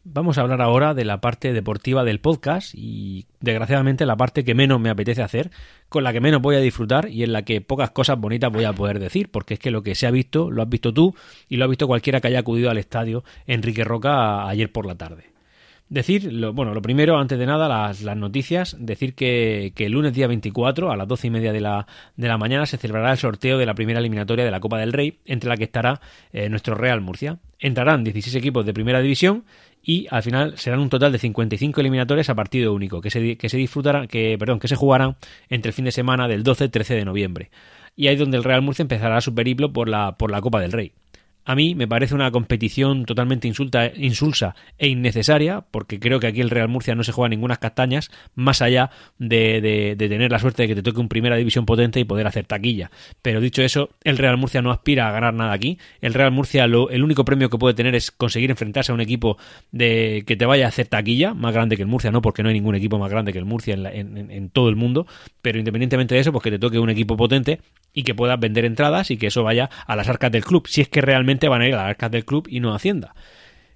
Vamos 0.06 0.38
a 0.38 0.42
hablar 0.42 0.62
ahora 0.62 0.94
de 0.94 1.06
la 1.06 1.22
parte 1.22 1.54
deportiva 1.54 2.04
del 2.04 2.20
podcast 2.20 2.76
y 2.76 3.26
desgraciadamente 3.40 4.06
la 4.06 4.18
parte 4.18 4.44
que 4.44 4.54
menos 4.54 4.82
me 4.82 4.90
apetece 4.90 5.24
hacer, 5.24 5.50
con 5.88 6.04
la 6.04 6.12
que 6.12 6.20
menos 6.20 6.42
voy 6.42 6.58
a 6.58 6.60
disfrutar 6.60 7.08
y 7.10 7.24
en 7.24 7.32
la 7.32 7.44
que 7.44 7.62
pocas 7.62 7.92
cosas 7.92 8.20
bonitas 8.20 8.52
voy 8.52 8.66
a 8.66 8.74
poder 8.74 9.00
decir, 9.00 9.32
porque 9.32 9.54
es 9.54 9.62
que 9.62 9.72
lo 9.72 9.82
que 9.82 9.96
se 9.96 10.06
ha 10.06 10.12
visto 10.12 10.52
lo 10.52 10.62
has 10.62 10.68
visto 10.68 10.94
tú 10.94 11.16
y 11.48 11.56
lo 11.56 11.64
ha 11.64 11.70
visto 11.70 11.88
cualquiera 11.88 12.20
que 12.20 12.28
haya 12.28 12.40
acudido 12.40 12.70
al 12.70 12.80
estadio 12.80 13.24
Enrique 13.48 13.86
Roca 13.86 14.46
ayer 14.46 14.70
por 14.74 14.86
la 14.86 14.96
tarde. 14.96 15.32
Decir, 15.88 16.34
lo, 16.34 16.54
bueno, 16.54 16.74
lo 16.74 16.82
primero, 16.82 17.18
antes 17.18 17.38
de 17.38 17.46
nada, 17.46 17.70
las, 17.70 18.18
noticias, 18.18 18.76
decir 18.80 19.14
que, 19.14 19.74
que, 19.76 19.86
el 19.86 19.92
lunes 19.92 20.14
día 20.14 20.28
24 20.28 20.92
a 20.92 20.98
las 20.98 21.08
doce 21.08 21.28
y 21.28 21.30
media 21.30 21.54
de 21.54 21.62
la, 21.62 21.86
de 22.16 22.28
la 22.28 22.38
mañana 22.38 22.66
se 22.66 22.78
celebrará 22.78 23.12
el 23.12 23.18
sorteo 23.18 23.58
de 23.58 23.66
la 23.66 23.76
primera 23.76 24.00
eliminatoria 24.00 24.44
de 24.44 24.50
la 24.50 24.60
Copa 24.60 24.80
del 24.80 24.92
Rey, 24.92 25.20
entre 25.26 25.50
la 25.50 25.58
que 25.58 25.66
estará 25.66 26.02
eh, 26.32 26.50
nuestro 26.50 26.74
Real 26.74 27.00
Murcia. 27.02 27.38
Entrarán 27.60 28.04
16 28.04 28.36
equipos 28.36 28.66
de 28.66 28.74
primera 28.74 29.02
división 29.02 29.44
y 29.84 30.08
al 30.10 30.24
final 30.24 30.58
serán 30.58 30.80
un 30.80 30.90
total 30.90 31.12
de 31.12 31.20
55 31.20 31.82
eliminatorias 31.82 32.30
a 32.30 32.36
partido 32.36 32.74
único 32.74 33.02
que 33.02 33.12
se, 33.12 33.38
que 33.38 33.50
se 33.50 33.58
disfrutarán, 33.58 34.08
que, 34.08 34.38
perdón, 34.40 34.60
que 34.60 34.70
se 34.70 34.78
jugarán 34.78 35.18
entre 35.50 35.70
el 35.70 35.74
fin 35.74 35.86
de 35.86 35.92
semana 35.92 36.30
del 36.30 36.44
12 36.44 36.66
y 36.66 36.70
13 36.70 36.96
de 36.96 37.06
noviembre. 37.06 37.52
Y 37.96 38.08
ahí 38.08 38.14
es 38.14 38.20
donde 38.20 38.38
el 38.38 38.46
Real 38.46 38.62
Murcia 38.62 38.84
empezará 38.84 39.20
su 39.20 39.36
periplo 39.36 39.74
por 39.74 39.90
la, 39.90 40.18
por 40.18 40.32
la 40.32 40.42
Copa 40.42 40.62
del 40.62 40.72
Rey. 40.72 40.94
A 41.46 41.56
mí 41.56 41.76
me 41.76 41.88
parece 41.88 42.16
una 42.16 42.32
competición 42.32 43.06
totalmente 43.06 43.48
insulta, 43.48 43.92
insulsa 43.96 44.56
e 44.78 44.88
innecesaria, 44.88 45.66
porque 45.72 46.00
creo 46.00 46.20
que 46.20 46.28
aquí 46.28 46.42
el 46.42 46.50
Real 46.50 46.70
Murcia 46.70 46.96
no 46.96 47.04
se 47.04 47.12
juega 47.12 47.30
ninguna 47.30 47.58
castañas, 47.58 48.12
más 48.36 48.62
allá 48.62 48.92
de, 49.18 49.96
de, 49.98 50.10
tener 50.10 50.32
la 50.32 50.40
suerte 50.40 50.64
de 50.64 50.68
que 50.68 50.76
te 50.76 50.84
toque 50.84 51.00
un 51.00 51.10
primera 51.10 51.36
división 51.36 51.66
potente 51.66 52.00
y 52.00 52.04
poder 52.04 52.28
hacer 52.28 52.46
taquilla. 52.46 52.92
Pero 53.22 53.42
dicho 53.42 53.62
eso, 53.62 53.90
el 54.04 54.18
Real 54.18 54.38
Murcia 54.38 54.62
no 54.62 54.72
aspira 54.72 55.08
a 55.08 55.12
ganar 55.12 55.34
nada 55.34 55.54
aquí. 55.54 55.80
El 56.02 56.14
Real 56.14 56.32
Murcia 56.32 56.68
lo, 56.68 56.90
el 56.90 57.04
único 57.04 57.26
premio 57.26 57.50
que 57.50 57.58
puede 57.58 57.74
tener 57.74 57.96
es 57.96 58.12
conseguir 58.12 58.52
enfrentarse 58.52 58.92
a 58.92 58.96
un 58.96 59.02
equipo 59.02 59.38
de 59.72 60.24
que 60.28 60.36
te 60.36 60.46
vaya 60.46 60.66
a 60.66 60.70
hacer 60.70 60.88
taquilla, 60.88 61.34
más 61.34 61.54
grande 61.54 61.76
que 61.76 61.84
el 61.84 61.88
Murcia, 61.88 62.12
no, 62.12 62.22
porque 62.22 62.44
no 62.44 62.50
hay 62.50 62.56
ningún 62.56 62.76
equipo 62.76 63.00
más 63.00 63.10
grande 63.10 63.34
que 63.34 63.40
el 63.40 63.46
Murcia 63.46 63.74
en, 63.74 63.84
la, 63.84 63.94
en, 63.94 64.32
en 64.32 64.50
todo 64.50 64.70
el 64.70 64.76
mundo, 64.76 65.08
pero 65.42 65.60
independientemente 65.60 66.16
de 66.16 66.22
eso, 66.22 66.32
pues 66.32 66.44
que 66.44 66.52
te 66.52 66.60
toque 66.60 66.80
un 66.80 66.90
equipo 66.90 67.18
potente 67.18 67.60
y 67.94 68.04
que 68.04 68.16
puedas 68.16 68.40
vender 68.40 68.66
entradas 68.66 69.12
y 69.12 69.18
que 69.18 69.28
eso 69.28 69.44
vaya 69.44 69.70
a 69.86 69.96
las 69.96 70.10
arcas 70.10 70.32
del 70.32 70.44
club, 70.44 70.68
si 70.68 70.82
es 70.82 70.90
que 70.90 71.02
realmente 71.02 71.33
van 71.42 71.62
a 71.62 71.68
ir 71.68 71.74
a 71.74 71.78
las 71.78 71.90
arcas 71.90 72.12
del 72.12 72.26
club 72.26 72.48
y 72.50 72.60
no 72.60 72.74
a 72.74 72.76
Hacienda. 72.76 73.14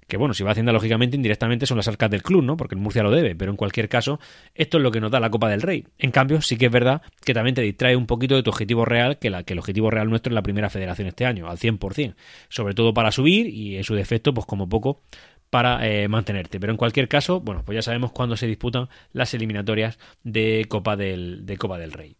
Que 0.08 0.16
bueno, 0.16 0.32
si 0.32 0.42
va 0.42 0.50
a 0.50 0.52
Hacienda, 0.52 0.72
lógicamente, 0.72 1.16
indirectamente 1.16 1.66
son 1.66 1.76
las 1.76 1.86
arcas 1.86 2.10
del 2.10 2.22
club, 2.22 2.42
¿no? 2.42 2.56
Porque 2.56 2.74
el 2.74 2.80
Murcia 2.80 3.02
lo 3.02 3.10
debe, 3.10 3.36
pero 3.36 3.50
en 3.50 3.58
cualquier 3.58 3.90
caso, 3.90 4.18
esto 4.54 4.78
es 4.78 4.82
lo 4.82 4.90
que 4.90 5.00
nos 5.00 5.10
da 5.10 5.20
la 5.20 5.28
Copa 5.28 5.50
del 5.50 5.60
Rey. 5.60 5.86
En 5.98 6.10
cambio, 6.10 6.40
sí 6.40 6.56
que 6.56 6.66
es 6.66 6.72
verdad 6.72 7.02
que 7.24 7.34
también 7.34 7.54
te 7.54 7.60
distrae 7.60 7.94
un 7.94 8.06
poquito 8.06 8.34
de 8.34 8.42
tu 8.42 8.48
objetivo 8.48 8.86
real, 8.86 9.18
que, 9.18 9.28
la, 9.28 9.42
que 9.42 9.52
el 9.52 9.58
objetivo 9.58 9.90
real 9.90 10.08
nuestro 10.08 10.30
es 10.30 10.34
la 10.34 10.42
primera 10.42 10.70
federación 10.70 11.08
este 11.08 11.26
año, 11.26 11.50
al 11.50 11.58
100%. 11.58 12.14
Sobre 12.48 12.74
todo 12.74 12.94
para 12.94 13.12
subir 13.12 13.48
y 13.48 13.76
en 13.76 13.84
su 13.84 13.94
defecto, 13.94 14.32
pues 14.32 14.46
como 14.46 14.66
poco, 14.66 15.02
para 15.50 15.86
eh, 15.86 16.08
mantenerte. 16.08 16.58
Pero 16.60 16.72
en 16.72 16.76
cualquier 16.76 17.08
caso, 17.08 17.40
bueno, 17.40 17.62
pues 17.64 17.76
ya 17.76 17.82
sabemos 17.82 18.12
cuándo 18.12 18.36
se 18.36 18.46
disputan 18.46 18.88
las 19.12 19.34
eliminatorias 19.34 19.98
de 20.22 20.64
Copa 20.68 20.96
del, 20.96 21.44
de 21.44 21.56
Copa 21.56 21.78
del 21.78 21.92
Rey. 21.92 22.17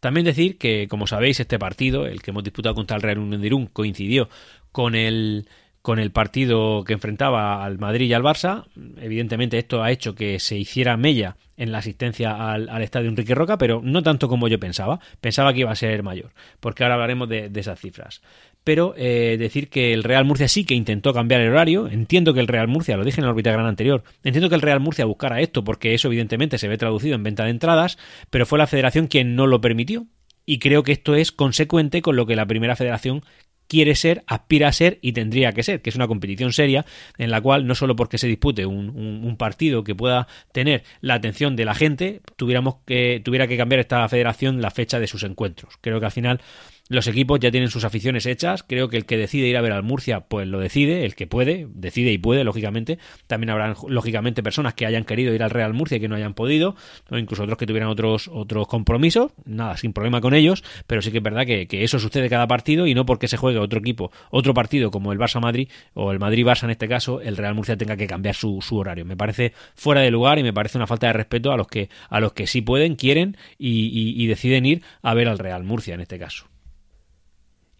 También 0.00 0.24
decir 0.24 0.58
que, 0.58 0.86
como 0.88 1.06
sabéis, 1.06 1.40
este 1.40 1.58
partido, 1.58 2.06
el 2.06 2.22
que 2.22 2.30
hemos 2.30 2.44
disputado 2.44 2.74
contra 2.74 2.96
el 2.96 3.02
Real 3.02 3.18
Unión 3.18 3.66
coincidió 3.66 4.28
con 4.72 4.94
el 4.94 5.48
con 5.82 5.98
el 5.98 6.10
partido 6.10 6.84
que 6.84 6.92
enfrentaba 6.92 7.64
al 7.64 7.78
Madrid 7.78 8.10
y 8.10 8.12
al 8.12 8.22
Barça. 8.22 8.66
Evidentemente 9.00 9.56
esto 9.56 9.82
ha 9.82 9.90
hecho 9.90 10.14
que 10.14 10.38
se 10.38 10.58
hiciera 10.58 10.98
mella 10.98 11.36
en 11.56 11.72
la 11.72 11.78
asistencia 11.78 12.52
al, 12.52 12.68
al 12.68 12.82
estadio 12.82 13.08
Enrique 13.08 13.34
Roca, 13.34 13.56
pero 13.56 13.80
no 13.82 14.02
tanto 14.02 14.28
como 14.28 14.48
yo 14.48 14.58
pensaba. 14.60 15.00
Pensaba 15.20 15.54
que 15.54 15.60
iba 15.60 15.70
a 15.70 15.76
ser 15.76 16.02
mayor, 16.02 16.32
porque 16.60 16.82
ahora 16.82 16.96
hablaremos 16.96 17.28
de, 17.28 17.48
de 17.48 17.60
esas 17.60 17.80
cifras 17.80 18.20
pero 18.68 18.92
eh, 18.98 19.38
decir 19.38 19.70
que 19.70 19.94
el 19.94 20.04
Real 20.04 20.26
Murcia 20.26 20.46
sí 20.46 20.66
que 20.66 20.74
intentó 20.74 21.14
cambiar 21.14 21.40
el 21.40 21.52
horario. 21.52 21.88
Entiendo 21.88 22.34
que 22.34 22.40
el 22.40 22.46
Real 22.46 22.68
Murcia, 22.68 22.98
lo 22.98 23.04
dije 23.06 23.18
en 23.18 23.24
la 23.24 23.30
órbita 23.30 23.50
gran 23.50 23.64
anterior, 23.64 24.04
entiendo 24.22 24.50
que 24.50 24.56
el 24.56 24.60
Real 24.60 24.78
Murcia 24.78 25.06
buscara 25.06 25.40
esto 25.40 25.64
porque 25.64 25.94
eso 25.94 26.08
evidentemente 26.08 26.58
se 26.58 26.68
ve 26.68 26.76
traducido 26.76 27.14
en 27.14 27.22
venta 27.22 27.44
de 27.44 27.50
entradas, 27.50 27.96
pero 28.28 28.44
fue 28.44 28.58
la 28.58 28.66
federación 28.66 29.06
quien 29.06 29.36
no 29.36 29.46
lo 29.46 29.62
permitió. 29.62 30.04
Y 30.44 30.58
creo 30.58 30.82
que 30.82 30.92
esto 30.92 31.14
es 31.14 31.32
consecuente 31.32 32.02
con 32.02 32.16
lo 32.16 32.26
que 32.26 32.36
la 32.36 32.44
primera 32.44 32.76
federación 32.76 33.22
quiere 33.68 33.94
ser, 33.94 34.22
aspira 34.26 34.68
a 34.68 34.72
ser 34.72 34.98
y 35.00 35.12
tendría 35.12 35.52
que 35.52 35.62
ser, 35.62 35.80
que 35.80 35.88
es 35.88 35.96
una 35.96 36.08
competición 36.08 36.52
seria 36.52 36.84
en 37.16 37.30
la 37.30 37.40
cual 37.40 37.66
no 37.66 37.74
solo 37.74 37.96
porque 37.96 38.18
se 38.18 38.26
dispute 38.26 38.66
un, 38.66 38.90
un, 38.90 39.24
un, 39.24 39.36
partido 39.36 39.84
que 39.84 39.94
pueda 39.94 40.26
tener 40.52 40.84
la 41.00 41.14
atención 41.14 41.54
de 41.54 41.64
la 41.64 41.74
gente, 41.74 42.20
tuviéramos 42.36 42.76
que, 42.86 43.20
tuviera 43.24 43.46
que 43.46 43.56
cambiar 43.56 43.80
esta 43.80 44.08
federación 44.08 44.60
la 44.60 44.70
fecha 44.70 44.98
de 44.98 45.06
sus 45.06 45.22
encuentros. 45.22 45.74
Creo 45.80 46.00
que 46.00 46.06
al 46.06 46.12
final 46.12 46.40
los 46.88 47.06
equipos 47.06 47.38
ya 47.38 47.50
tienen 47.50 47.70
sus 47.70 47.84
aficiones 47.84 48.24
hechas. 48.26 48.62
Creo 48.62 48.88
que 48.88 48.96
el 48.96 49.04
que 49.04 49.16
decide 49.16 49.46
ir 49.46 49.56
a 49.56 49.60
ver 49.60 49.72
al 49.72 49.82
Murcia, 49.82 50.20
pues 50.20 50.48
lo 50.48 50.58
decide. 50.58 51.04
El 51.04 51.14
que 51.14 51.26
puede, 51.26 51.66
decide 51.74 52.12
y 52.12 52.18
puede, 52.18 52.44
lógicamente. 52.44 52.98
También 53.26 53.50
habrán, 53.50 53.74
lógicamente, 53.88 54.42
personas 54.42 54.74
que 54.74 54.86
hayan 54.86 55.04
querido 55.04 55.34
ir 55.34 55.42
al 55.42 55.50
Real 55.50 55.74
Murcia 55.74 55.98
y 55.98 56.00
que 56.00 56.08
no 56.08 56.16
hayan 56.16 56.34
podido. 56.34 56.76
O 57.10 57.18
incluso 57.18 57.42
otros 57.42 57.58
que 57.58 57.66
tuvieran 57.66 57.90
otros, 57.90 58.28
otros 58.32 58.66
compromisos. 58.66 59.32
Nada, 59.44 59.76
sin 59.76 59.92
problema 59.92 60.20
con 60.20 60.34
ellos. 60.34 60.64
Pero 60.86 61.02
sí 61.02 61.10
que 61.10 61.18
es 61.18 61.22
verdad 61.22 61.44
que, 61.44 61.66
eso 61.70 61.98
sucede 61.98 62.28
cada 62.28 62.46
partido 62.48 62.86
y 62.86 62.94
no 62.94 63.04
porque 63.06 63.28
se 63.28 63.36
juegue 63.36 63.58
otro 63.58 63.78
equipo, 63.78 64.10
otro 64.30 64.52
partido 64.54 64.90
como 64.90 65.12
el 65.12 65.18
Barça-Madrid 65.18 65.68
o 65.94 66.10
el 66.10 66.18
Madrid-Barça 66.18 66.64
en 66.64 66.70
este 66.70 66.88
caso, 66.88 67.20
el 67.20 67.36
Real 67.36 67.54
Murcia 67.54 67.76
tenga 67.76 67.96
que 67.96 68.06
cambiar 68.06 68.34
su, 68.34 68.60
su, 68.62 68.76
horario. 68.76 69.04
Me 69.04 69.16
parece 69.16 69.52
fuera 69.74 70.00
de 70.00 70.10
lugar 70.10 70.38
y 70.38 70.42
me 70.42 70.52
parece 70.52 70.78
una 70.78 70.86
falta 70.86 71.06
de 71.06 71.12
respeto 71.12 71.52
a 71.52 71.56
los 71.56 71.68
que, 71.68 71.88
a 72.08 72.20
los 72.20 72.32
que 72.32 72.46
sí 72.46 72.62
pueden, 72.62 72.96
quieren 72.96 73.36
y 73.58 74.26
deciden 74.26 74.66
ir 74.66 74.82
a 75.02 75.14
ver 75.14 75.28
al 75.28 75.38
Real 75.38 75.64
Murcia 75.64 75.94
en 75.94 76.00
este 76.00 76.18
caso. 76.18 76.46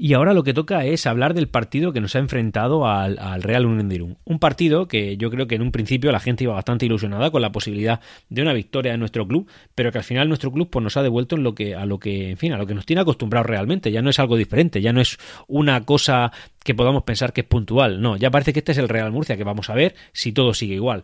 Y 0.01 0.13
ahora 0.13 0.33
lo 0.33 0.45
que 0.45 0.55
toca 0.55 0.85
es 0.85 1.09
hablar 1.09 1.35
del 1.35 1.49
partido 1.49 1.93
que 1.93 2.01
nos 2.01 2.15
ha 2.15 2.21
enfrentado 2.21 2.87
al, 2.87 3.43
Real 3.43 3.67
Unión 3.67 3.89
de 3.89 3.97
Irún. 3.97 4.17
Un 4.25 4.39
partido 4.39 4.87
que 4.87 5.17
yo 5.17 5.29
creo 5.29 5.49
que 5.49 5.57
en 5.57 5.63
un 5.63 5.73
principio 5.73 6.13
la 6.13 6.21
gente 6.21 6.45
iba 6.45 6.55
bastante 6.55 6.87
ilusionada 6.87 7.33
con 7.33 7.43
la 7.43 7.51
posibilidad 7.51 8.01
de 8.29 8.43
una 8.43 8.53
victoria 8.53 8.93
de 8.93 8.99
nuestro 8.99 9.27
club, 9.27 9.51
pero 9.75 9.91
que 9.91 9.99
al 9.99 10.05
final 10.05 10.29
nuestro 10.29 10.53
club 10.53 10.71
pues, 10.71 10.85
nos 10.85 10.97
ha 10.97 11.03
devuelto 11.03 11.35
en 11.35 11.43
lo 11.43 11.57
que, 11.57 11.75
a 11.75 11.85
lo 11.85 11.99
que, 11.99 12.31
en 12.31 12.37
fin, 12.37 12.53
a 12.53 12.59
lo 12.59 12.67
que 12.67 12.75
nos 12.75 12.87
tiene 12.87 13.03
acostumbrados 13.03 13.49
realmente. 13.49 13.91
Ya 13.91 14.01
no 14.01 14.11
es 14.11 14.21
algo 14.21 14.37
diferente, 14.37 14.81
ya 14.81 14.93
no 14.93 15.01
es 15.01 15.19
una 15.49 15.85
cosa 15.85 16.31
que 16.63 16.77
podamos 16.77 17.03
pensar 17.03 17.33
que 17.33 17.41
es 17.41 17.47
puntual. 17.49 18.01
No, 18.01 18.17
ya 18.17 18.31
parece 18.31 18.53
que 18.53 18.61
este 18.61 18.71
es 18.71 18.79
el 18.79 18.89
Real 18.89 19.11
Murcia 19.11 19.37
que 19.37 19.43
vamos 19.43 19.69
a 19.69 19.75
ver 19.75 19.97
si 20.13 20.31
todo 20.31 20.55
sigue 20.55 20.77
igual. 20.77 21.03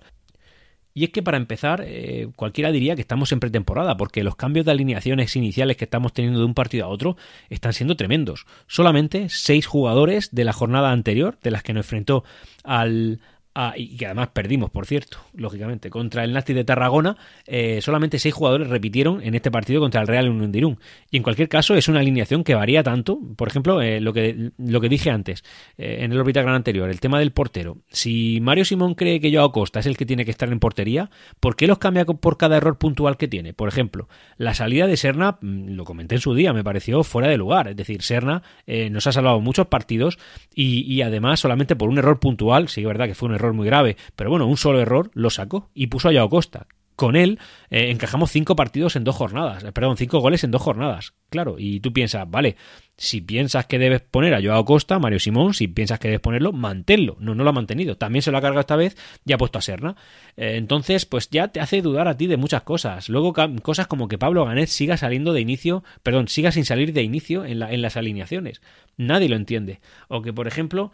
Y 0.97 1.03
es 1.03 1.11
que 1.11 1.25
para 1.25 1.37
empezar, 1.37 1.83
eh, 1.85 2.29
cualquiera 2.37 2.71
diría 2.71 2.95
que 2.95 3.01
estamos 3.01 3.33
en 3.33 3.41
pretemporada, 3.41 3.97
porque 3.97 4.23
los 4.23 4.37
cambios 4.37 4.65
de 4.65 4.71
alineaciones 4.71 5.35
iniciales 5.35 5.77
que 5.77 5.87
estamos 5.87 6.13
teniendo 6.13 6.39
de 6.39 6.45
un 6.45 6.55
partido 6.55 6.85
a 6.85 6.89
otro 6.89 7.17
están 7.51 7.73
siendo 7.73 7.97
tremendos. 7.97 8.47
Solamente 8.69 9.29
seis 9.29 9.67
jugadores 9.67 10.33
de 10.33 10.45
la 10.45 10.53
jornada 10.53 10.93
anterior, 10.93 11.37
de 11.43 11.51
las 11.51 11.65
que 11.65 11.73
nos 11.73 11.85
enfrentó 11.85 12.23
al, 12.63 13.19
Ah, 13.57 13.75
y 13.77 13.97
que 13.97 14.07
además 14.07 14.31
perdimos, 14.33 14.71
por 14.71 14.85
cierto, 14.85 15.19
lógicamente, 15.33 15.89
contra 15.89 16.25
el 16.25 16.33
Nasti 16.33 16.55
de 16.55 16.65
Tarragona. 16.65 17.17
Eh, 17.47 17.81
solamente 17.83 18.19
seis 18.19 18.35
jugadores 18.35 18.69
repitieron 18.69 19.23
en 19.23 19.37
este 19.37 19.53
partido 19.53 19.81
contra 19.81 20.01
el 20.01 20.09
Real 20.09 20.29
Unión. 20.29 20.79
Y 21.09 21.19
en 21.19 21.23
cualquier 21.23 21.49
caso, 21.49 21.77
es 21.77 21.87
una 21.87 22.01
alineación 22.01 22.43
que 22.43 22.57
varía 22.57 22.83
tanto. 22.83 23.17
Por 23.37 23.47
ejemplo, 23.47 23.81
eh, 23.81 24.01
lo, 24.01 24.13
que, 24.13 24.51
lo 24.59 24.81
que 24.81 24.89
dije 24.89 25.11
antes, 25.11 25.45
eh, 25.79 25.99
en 26.01 26.11
el 26.11 26.19
órbita 26.19 26.43
gran 26.43 26.57
anterior, 26.57 26.91
el 26.91 26.99
tema 26.99 27.21
del 27.21 27.31
portero. 27.31 27.79
Si 27.91 28.41
Mario 28.41 28.65
Simón 28.65 28.97
cree 28.97 29.21
que 29.21 29.33
Joao 29.33 29.53
Costa 29.53 29.79
es 29.79 29.87
el 29.87 29.97
que 29.97 30.05
tiene 30.05 30.25
que 30.25 30.33
estar 30.33 30.51
en 30.51 30.59
portería, 30.59 31.11
¿por 31.39 31.55
qué 31.55 31.69
los 31.69 31.79
cambia 31.79 32.05
por 32.05 32.37
cada 32.37 32.57
error 32.57 32.77
puntual 32.77 33.17
que 33.17 33.29
tiene? 33.29 33.55
Por 33.55 33.69
ejemplo, 33.69 34.09
la 34.37 34.55
salida 34.55 34.89
de 34.89 34.97
Serna, 34.97 35.39
mm, 35.41 35.75
lo 35.77 35.85
comenté 35.85 36.17
en 36.17 36.21
su 36.21 36.35
día, 36.35 36.53
me 36.53 36.65
pareció 36.65 37.05
fuera 37.05 37.29
de 37.29 37.37
lugar. 37.37 37.69
Es 37.69 37.77
decir, 37.77 38.03
Serna 38.03 38.43
nos 38.67 39.07
ha 39.07 39.13
salvado 39.13 39.41
muchos 39.41 39.69
partidos 39.69 40.19
y, 40.53 40.81
y 40.93 41.03
además 41.03 41.39
solamente 41.39 41.77
por 41.77 41.89
un 41.89 41.99
error 41.99 42.19
puntual, 42.19 42.69
sí 42.69 42.81
es 42.81 42.87
verdad 42.87 43.07
que 43.07 43.15
fue 43.15 43.29
un 43.29 43.37
error 43.37 43.44
muy 43.53 43.67
grave, 43.67 43.97
pero 44.17 44.31
bueno, 44.31 44.47
un 44.47 44.57
solo 44.57 44.81
error 44.81 45.11
lo 45.15 45.31
sacó 45.31 45.71
y 45.75 45.89
puso 45.89 46.09
a 46.09 46.13
Yao 46.13 46.29
Costa. 46.29 46.67
Con 46.97 47.17
él 47.17 47.41
eh, 47.71 47.91
encajamos 47.91 48.31
cinco 48.31 48.55
partidos 48.55 48.95
en 48.95 49.03
dos 49.03 49.17
jornadas, 49.17 49.65
eh, 49.65 49.73
perdón, 49.73 49.97
cinco 49.97 50.21
goles 50.21 50.45
en 50.45 50.53
dos 50.53 50.63
jornadas. 50.63 51.15
Claro, 51.29 51.57
y 51.59 51.81
tú 51.81 51.93
piensas, 51.93 52.31
vale, 52.31 52.55
si 52.97 53.21
piensas 53.21 53.67
que 53.67 53.81
debes 53.81 54.01
poner 54.01 54.33
a 54.33 54.41
Joao 54.41 54.65
Costa, 54.65 55.01
Mario 55.01 55.19
Simón, 55.19 55.55
si 55.55 55.67
piensas 55.67 55.99
que 55.99 56.07
debes 56.07 56.21
ponerlo, 56.21 56.53
manténlo. 56.53 57.17
No, 57.19 57.35
no 57.35 57.43
lo 57.43 57.51
ha 57.51 57.53
mantenido. 57.53 57.97
También 57.97 58.23
se 58.23 58.31
lo 58.31 58.39
ha 58.39 58.41
cargado 58.41 58.61
esta 58.61 58.77
vez 58.77 58.97
y 59.27 59.33
ha 59.33 59.39
puesto 59.39 59.59
a 59.59 59.63
Serna. 59.63 59.97
Eh, 60.37 60.55
entonces, 60.55 61.05
pues 61.05 61.29
ya 61.31 61.49
te 61.49 61.59
hace 61.59 61.83
dudar 61.83 62.07
a 62.07 62.17
ti 62.17 62.29
de 62.29 62.37
muchas 62.37 62.63
cosas. 62.63 63.09
Luego, 63.09 63.35
cosas 63.63 63.89
como 63.89 64.07
que 64.07 64.17
Pablo 64.17 64.45
Ganet 64.45 64.69
siga 64.69 64.97
saliendo 64.97 65.33
de 65.33 65.41
inicio, 65.41 65.83
perdón, 66.05 66.29
siga 66.29 66.53
sin 66.53 66.65
salir 66.65 66.93
de 66.93 67.03
inicio 67.03 67.45
en, 67.45 67.59
la, 67.59 67.73
en 67.73 67.83
las 67.83 67.97
alineaciones. 67.97 68.63
Nadie 68.97 69.29
lo 69.29 69.35
entiende. 69.35 69.81
O 70.07 70.23
que, 70.23 70.33
por 70.33 70.47
ejemplo, 70.47 70.93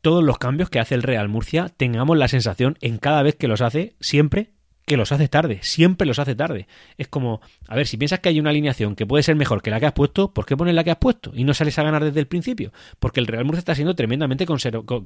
todos 0.00 0.24
los 0.24 0.38
cambios 0.38 0.70
que 0.70 0.80
hace 0.80 0.94
el 0.94 1.02
Real 1.02 1.28
Murcia 1.28 1.68
tengamos 1.68 2.16
la 2.16 2.28
sensación 2.28 2.76
en 2.80 2.98
cada 2.98 3.22
vez 3.22 3.36
que 3.36 3.48
los 3.48 3.60
hace, 3.60 3.94
siempre 4.00 4.52
que 4.90 4.96
los 4.96 5.12
hace 5.12 5.28
tarde, 5.28 5.60
siempre 5.62 6.04
los 6.04 6.18
hace 6.18 6.34
tarde. 6.34 6.66
Es 6.98 7.06
como, 7.06 7.40
a 7.68 7.76
ver, 7.76 7.86
si 7.86 7.96
piensas 7.96 8.18
que 8.18 8.28
hay 8.28 8.40
una 8.40 8.50
alineación 8.50 8.96
que 8.96 9.06
puede 9.06 9.22
ser 9.22 9.36
mejor 9.36 9.62
que 9.62 9.70
la 9.70 9.78
que 9.78 9.86
has 9.86 9.92
puesto, 9.92 10.32
¿por 10.32 10.46
qué 10.46 10.56
pones 10.56 10.74
la 10.74 10.82
que 10.82 10.90
has 10.90 10.96
puesto? 10.96 11.30
Y 11.32 11.44
no 11.44 11.54
sales 11.54 11.78
a 11.78 11.84
ganar 11.84 12.02
desde 12.02 12.18
el 12.18 12.26
principio. 12.26 12.72
Porque 12.98 13.20
el 13.20 13.28
Real 13.28 13.44
Murcia 13.44 13.60
está 13.60 13.76
siendo 13.76 13.94
tremendamente 13.94 14.44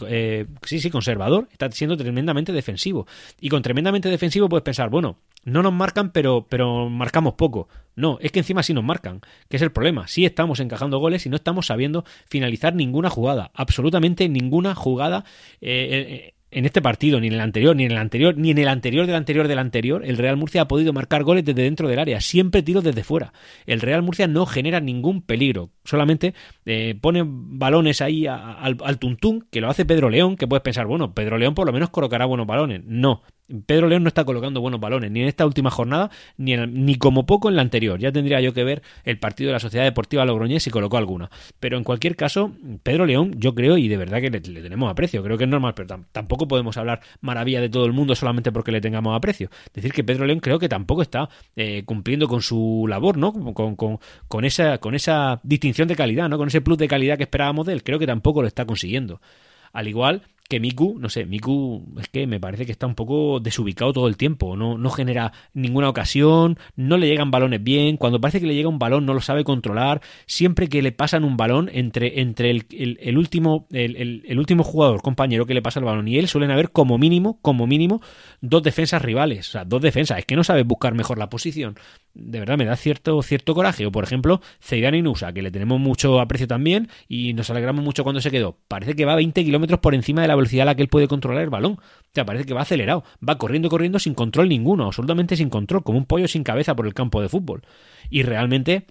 eh, 0.09 0.47
sí, 0.63 0.81
sí, 0.81 0.89
conservador, 0.89 1.49
está 1.53 1.71
siendo 1.71 1.99
tremendamente 1.99 2.51
defensivo. 2.51 3.07
Y 3.39 3.51
con 3.51 3.61
tremendamente 3.61 4.09
defensivo 4.09 4.49
puedes 4.49 4.65
pensar, 4.65 4.89
bueno, 4.89 5.19
no 5.45 5.63
nos 5.63 5.75
marcan, 5.75 6.13
pero, 6.13 6.47
pero 6.49 6.89
marcamos 6.89 7.35
poco. 7.35 7.69
No, 7.95 8.17
es 8.23 8.33
que 8.33 8.39
encima 8.39 8.63
sí 8.63 8.73
nos 8.73 8.85
marcan, 8.85 9.21
que 9.51 9.57
es 9.59 9.63
el 9.63 9.71
problema. 9.71 10.09
Sí 10.09 10.25
estamos 10.25 10.61
encajando 10.61 10.99
goles 10.99 11.27
y 11.27 11.29
no 11.29 11.37
estamos 11.37 11.67
sabiendo 11.67 12.07
finalizar 12.27 12.75
ninguna 12.75 13.11
jugada, 13.11 13.51
absolutamente 13.53 14.31
ninguna 14.31 14.75
jugada. 14.75 15.27
Eh, 15.61 16.31
eh, 16.31 16.34
en 16.55 16.65
este 16.65 16.81
partido, 16.81 17.21
ni 17.21 17.27
en 17.27 17.35
el 17.35 17.41
anterior, 17.41 17.75
ni 17.75 17.85
en 17.85 17.91
el 17.91 17.99
anterior, 17.99 18.37
ni 18.37 18.53
en 18.53 18.59
el 18.59 18.69
anterior 18.69 19.07
del 19.07 19.17
anterior 19.17 19.49
del 19.49 19.59
anterior, 19.59 20.05
el 20.05 20.17
Real 20.17 20.37
Murcia 20.37 20.63
ha 20.63 20.69
podido 20.69 20.93
marcar 20.93 21.25
goles 21.25 21.45
desde 21.45 21.63
dentro 21.63 21.89
del 21.89 21.99
área, 21.99 22.21
siempre 22.21 22.63
tiros 22.63 22.85
desde 22.85 23.03
fuera. 23.03 23.33
El 23.67 23.81
Real 23.81 24.03
Murcia 24.03 24.29
no 24.29 24.47
genera 24.47 24.81
ningún 24.81 25.21
peligro, 25.21 25.71
solamente 25.85 26.35
eh, 26.67 26.97
pone 27.01 27.23
balones 27.25 28.01
ahí 28.01 28.27
al, 28.27 28.77
al 28.83 28.99
tuntún, 28.99 29.47
que 29.51 29.61
lo 29.61 29.69
hace 29.69 29.85
Pedro 29.85 30.11
León, 30.11 30.37
que 30.37 30.47
puedes 30.47 30.63
pensar, 30.63 30.87
bueno, 30.87 31.15
Pedro 31.15 31.39
León 31.39 31.55
por 31.55 31.67
lo 31.67 31.73
menos 31.73 31.91
colocará 31.91 32.27
buenos 32.27 32.47
balones. 32.47 32.83
No, 32.85 33.23
Pedro 33.67 33.89
León 33.89 34.03
no 34.03 34.09
está 34.09 34.25
colocando 34.25 34.63
buenos 34.63 34.81
balones, 34.81 35.11
ni 35.11 35.21
en 35.21 35.29
esta 35.29 35.45
última 35.45 35.71
jornada, 35.71 36.11
ni, 36.39 36.57
ni 36.57 36.95
como 36.97 37.27
poco 37.27 37.51
en 37.51 37.57
la 37.57 37.63
anterior. 37.63 37.99
Ya 37.99 38.11
tendría 38.11 38.41
yo 38.41 38.55
que 38.55 38.65
ver 38.65 38.83
el 39.05 39.19
partido 39.19 39.49
de 39.49 39.53
la 39.53 39.61
Sociedad 39.61 39.85
Deportiva 39.85 40.25
Logroñés 40.25 40.63
si 40.63 40.71
colocó 40.71 40.97
alguna. 40.97 41.31
Pero 41.61 41.77
en 41.77 41.85
cualquier 41.85 42.17
caso, 42.17 42.53
Pedro 42.83 43.05
León, 43.05 43.35
yo 43.37 43.55
creo, 43.55 43.77
y 43.77 43.89
de 43.89 43.99
verdad 43.99 44.23
que 44.23 44.31
le, 44.31 44.41
tenemos 44.41 44.91
aprecio, 44.91 45.23
creo 45.23 45.37
que 45.37 45.45
es 45.45 45.51
normal, 45.51 45.75
pero 45.75 46.05
tampoco 46.11 46.49
podemos 46.49 46.77
hablar 46.79 47.01
maravilla 47.21 47.61
de 47.61 47.69
todo 47.69 47.85
el 47.85 47.93
mundo 47.93 48.15
solamente 48.15 48.51
porque 48.51 48.73
le 48.73 48.81
tengamos 48.81 49.15
aprecio. 49.15 49.51
Decir 49.75 49.93
que 49.93 50.05
Pedro 50.05 50.25
León 50.25 50.41
creo 50.41 50.59
que 50.59 50.69
tampoco 50.69 51.03
está 51.03 51.29
eh, 51.55 51.83
cumpliendo 51.85 52.29
con 52.29 52.41
su 52.41 52.87
labor, 52.89 53.19
¿no? 53.19 53.33
Con, 53.53 53.77
con, 53.77 53.99
con, 54.27 54.45
esa, 54.47 54.79
con 54.79 54.95
esa 54.95 55.41
distinción 55.43 55.74
de 55.83 55.97
calidad, 55.97 56.29
¿no? 56.29 56.39
Con 56.39 56.49
ese 56.49 56.61
plus 56.61 56.79
de 56.79 56.89
calidad 56.89 57.17
que 57.17 57.25
esperábamos 57.25 57.67
de 57.67 57.75
él. 57.75 57.83
Creo 57.83 57.99
que 57.99 58.07
tampoco 58.07 58.43
lo 58.43 58.49
está 58.49 58.65
consiguiendo. 58.65 59.21
Al 59.73 59.89
igual 59.89 60.23
que 60.49 60.61
Miku, 60.61 60.99
no 60.99 61.09
sé, 61.09 61.25
Miku 61.25 61.85
es 61.99 62.09
que 62.09 62.27
me 62.27 62.39
parece 62.39 62.67
que 62.67 62.73
está 62.73 62.87
un 62.87 62.95
poco 62.95 63.41
desubicado 63.41 63.93
todo 63.93 64.09
el 64.09 64.17
tiempo, 64.17 64.57
no, 64.57 64.77
no 64.77 64.91
genera 64.91 65.33
ninguna 65.55 65.89
ocasión, 65.89 66.59
no 66.77 66.99
le 66.99 67.07
llegan 67.07 67.31
balones 67.31 67.63
bien, 67.63 67.97
cuando 67.97 68.21
parece 68.21 68.41
que 68.41 68.47
le 68.47 68.55
llega 68.55 68.69
un 68.69 68.79
balón 68.79 69.07
no 69.07 69.15
lo 69.15 69.21
sabe 69.21 69.43
controlar, 69.43 70.03
siempre 70.27 70.69
que 70.69 70.83
le 70.83 70.93
pasan 70.93 71.25
un 71.25 71.37
balón 71.39 71.71
entre, 71.73 72.21
entre 72.21 72.51
el, 72.51 72.67
el, 72.71 73.19
último, 73.19 73.67
el, 73.73 74.23
el, 74.27 74.39
último 74.39 74.65
jugador, 74.65 75.01
compañero 75.01 75.47
que 75.47 75.55
le 75.55 75.63
pasa 75.63 75.81
el 75.81 75.87
balón 75.87 76.09
y 76.09 76.19
él 76.19 76.29
suelen 76.29 76.51
haber 76.51 76.71
como 76.71 76.99
mínimo, 76.99 77.39
como 77.41 77.67
mínimo, 77.67 78.03
dos 78.43 78.63
defensas 78.63 79.01
rivales, 79.01 79.49
o 79.49 79.53
sea, 79.53 79.65
dos 79.65 79.81
defensas, 79.81 80.19
es 80.19 80.27
que 80.27 80.37
no 80.37 80.45
sabe 80.45 80.63
buscar 80.63 80.95
mejor 80.95 81.19
la 81.19 81.31
posición, 81.31 81.77
de 82.15 82.39
verdad 82.39 82.57
me 82.57 82.65
da 82.65 82.77
cierto, 82.77 83.21
cierto 83.23 83.55
coraje. 83.55 83.87
O 83.87 83.93
por 83.93 84.05
ejemplo, 84.05 84.41
Zeidan 84.61 84.95
Inusa, 84.95 85.33
que 85.33 85.43
le 85.43 85.51
tenemos 85.51 85.81
mucho 85.81 86.21
aprecio 86.21 86.47
también 86.47 86.89
y 87.09 87.35
nos 87.35 87.51
alegramos 87.51 87.85
mucho 87.85 88.05
cuando 88.05 88.21
se 88.21 88.31
quedó. 88.31 88.57
Parece 88.69 88.95
que 88.95 89.05
va 89.05 89.13
a 89.13 89.17
20 89.17 89.45
kilómetros 89.45 89.81
por 89.81 89.95
encima 89.95 90.23
de 90.23 90.29
la 90.29 90.34
velocidad 90.37 90.63
a 90.63 90.67
la 90.67 90.75
que 90.75 90.83
él 90.83 90.89
puede 90.89 91.09
controlar 91.09 91.43
el 91.43 91.51
balón. 91.51 91.73
O 91.73 92.11
sea, 92.15 92.25
parece 92.25 92.45
que 92.45 92.55
va 92.55 92.63
acelerado. 92.63 93.05
Va 93.27 93.39
corriendo, 93.39 93.69
corriendo 93.69 93.99
sin 93.99 94.15
control 94.15 94.49
ninguno, 94.49 94.87
absolutamente 94.87 95.37
sin 95.37 95.51
control, 95.51 95.83
como 95.83 95.99
un 95.99 96.07
pollo 96.07 96.29
sin 96.29 96.45
cabeza 96.45 96.75
por 96.75 96.87
el 96.87 96.95
campo 96.95 97.21
de 97.21 97.29
fútbol. 97.29 97.63
Y 98.11 98.23
realmente, 98.23 98.87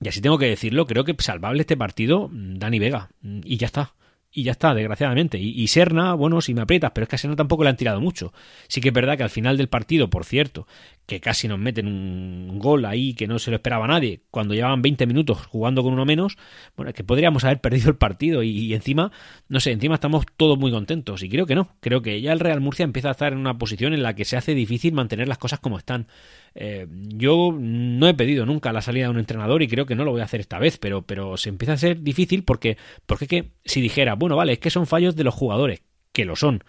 y 0.00 0.08
así 0.08 0.20
tengo 0.20 0.38
que 0.38 0.46
decirlo, 0.46 0.86
creo 0.86 1.04
que 1.04 1.14
salvable 1.18 1.60
este 1.60 1.76
partido, 1.76 2.30
Dani 2.32 2.78
Vega. 2.78 3.10
Y 3.22 3.56
ya 3.56 3.66
está 3.66 3.94
y 4.30 4.42
ya 4.42 4.52
está, 4.52 4.74
desgraciadamente. 4.74 5.38
Y, 5.38 5.66
Serna, 5.68 6.14
bueno, 6.14 6.40
si 6.40 6.54
me 6.54 6.60
aprietas, 6.60 6.92
pero 6.94 7.04
es 7.04 7.08
que 7.08 7.16
a 7.16 7.18
Serna 7.18 7.36
tampoco 7.36 7.64
le 7.64 7.70
han 7.70 7.76
tirado 7.76 8.00
mucho. 8.00 8.32
Sí 8.68 8.80
que 8.80 8.88
es 8.88 8.94
verdad 8.94 9.16
que 9.16 9.22
al 9.22 9.30
final 9.30 9.56
del 9.56 9.68
partido, 9.68 10.10
por 10.10 10.24
cierto, 10.24 10.66
que 11.08 11.20
casi 11.20 11.48
nos 11.48 11.58
meten 11.58 11.86
un 11.88 12.58
gol 12.58 12.84
ahí 12.84 13.14
que 13.14 13.26
no 13.26 13.38
se 13.38 13.50
lo 13.50 13.56
esperaba 13.56 13.86
nadie, 13.86 14.20
cuando 14.30 14.52
llevaban 14.52 14.82
20 14.82 15.06
minutos 15.06 15.46
jugando 15.46 15.82
con 15.82 15.94
uno 15.94 16.04
menos, 16.04 16.36
bueno, 16.76 16.90
es 16.90 16.94
que 16.94 17.02
podríamos 17.02 17.44
haber 17.44 17.62
perdido 17.62 17.88
el 17.88 17.96
partido 17.96 18.42
y, 18.42 18.74
encima, 18.74 19.10
no 19.48 19.58
sé, 19.58 19.72
encima 19.72 19.94
estamos 19.94 20.26
todos 20.36 20.58
muy 20.58 20.70
contentos. 20.70 21.22
Y 21.22 21.30
creo 21.30 21.46
que 21.46 21.54
no, 21.54 21.70
creo 21.80 22.02
que 22.02 22.20
ya 22.20 22.34
el 22.34 22.40
Real 22.40 22.60
Murcia 22.60 22.84
empieza 22.84 23.08
a 23.08 23.12
estar 23.12 23.32
en 23.32 23.38
una 23.38 23.56
posición 23.56 23.94
en 23.94 24.02
la 24.02 24.14
que 24.14 24.26
se 24.26 24.36
hace 24.36 24.54
difícil 24.54 24.92
mantener 24.92 25.28
las 25.28 25.38
cosas 25.38 25.60
como 25.60 25.78
están. 25.78 26.08
Eh, 26.54 26.86
yo 26.90 27.56
no 27.58 28.06
he 28.06 28.12
pedido 28.12 28.44
nunca 28.44 28.70
la 28.74 28.82
salida 28.82 29.04
de 29.06 29.10
un 29.10 29.18
entrenador 29.18 29.62
y 29.62 29.68
creo 29.68 29.86
que 29.86 29.94
no 29.94 30.04
lo 30.04 30.10
voy 30.10 30.20
a 30.20 30.24
hacer 30.24 30.40
esta 30.40 30.58
vez, 30.58 30.76
pero, 30.76 31.06
pero 31.06 31.38
se 31.38 31.48
empieza 31.48 31.72
a 31.72 31.78
ser 31.78 32.02
difícil 32.02 32.44
porque, 32.44 32.76
porque 33.06 33.26
que 33.26 33.52
si 33.64 33.80
dijera, 33.80 34.14
bueno, 34.14 34.36
vale, 34.36 34.52
es 34.52 34.58
que 34.58 34.68
son 34.68 34.86
fallos 34.86 35.16
de 35.16 35.24
los 35.24 35.34
jugadores, 35.34 35.80
que 36.12 36.26
lo 36.26 36.36
son, 36.36 36.64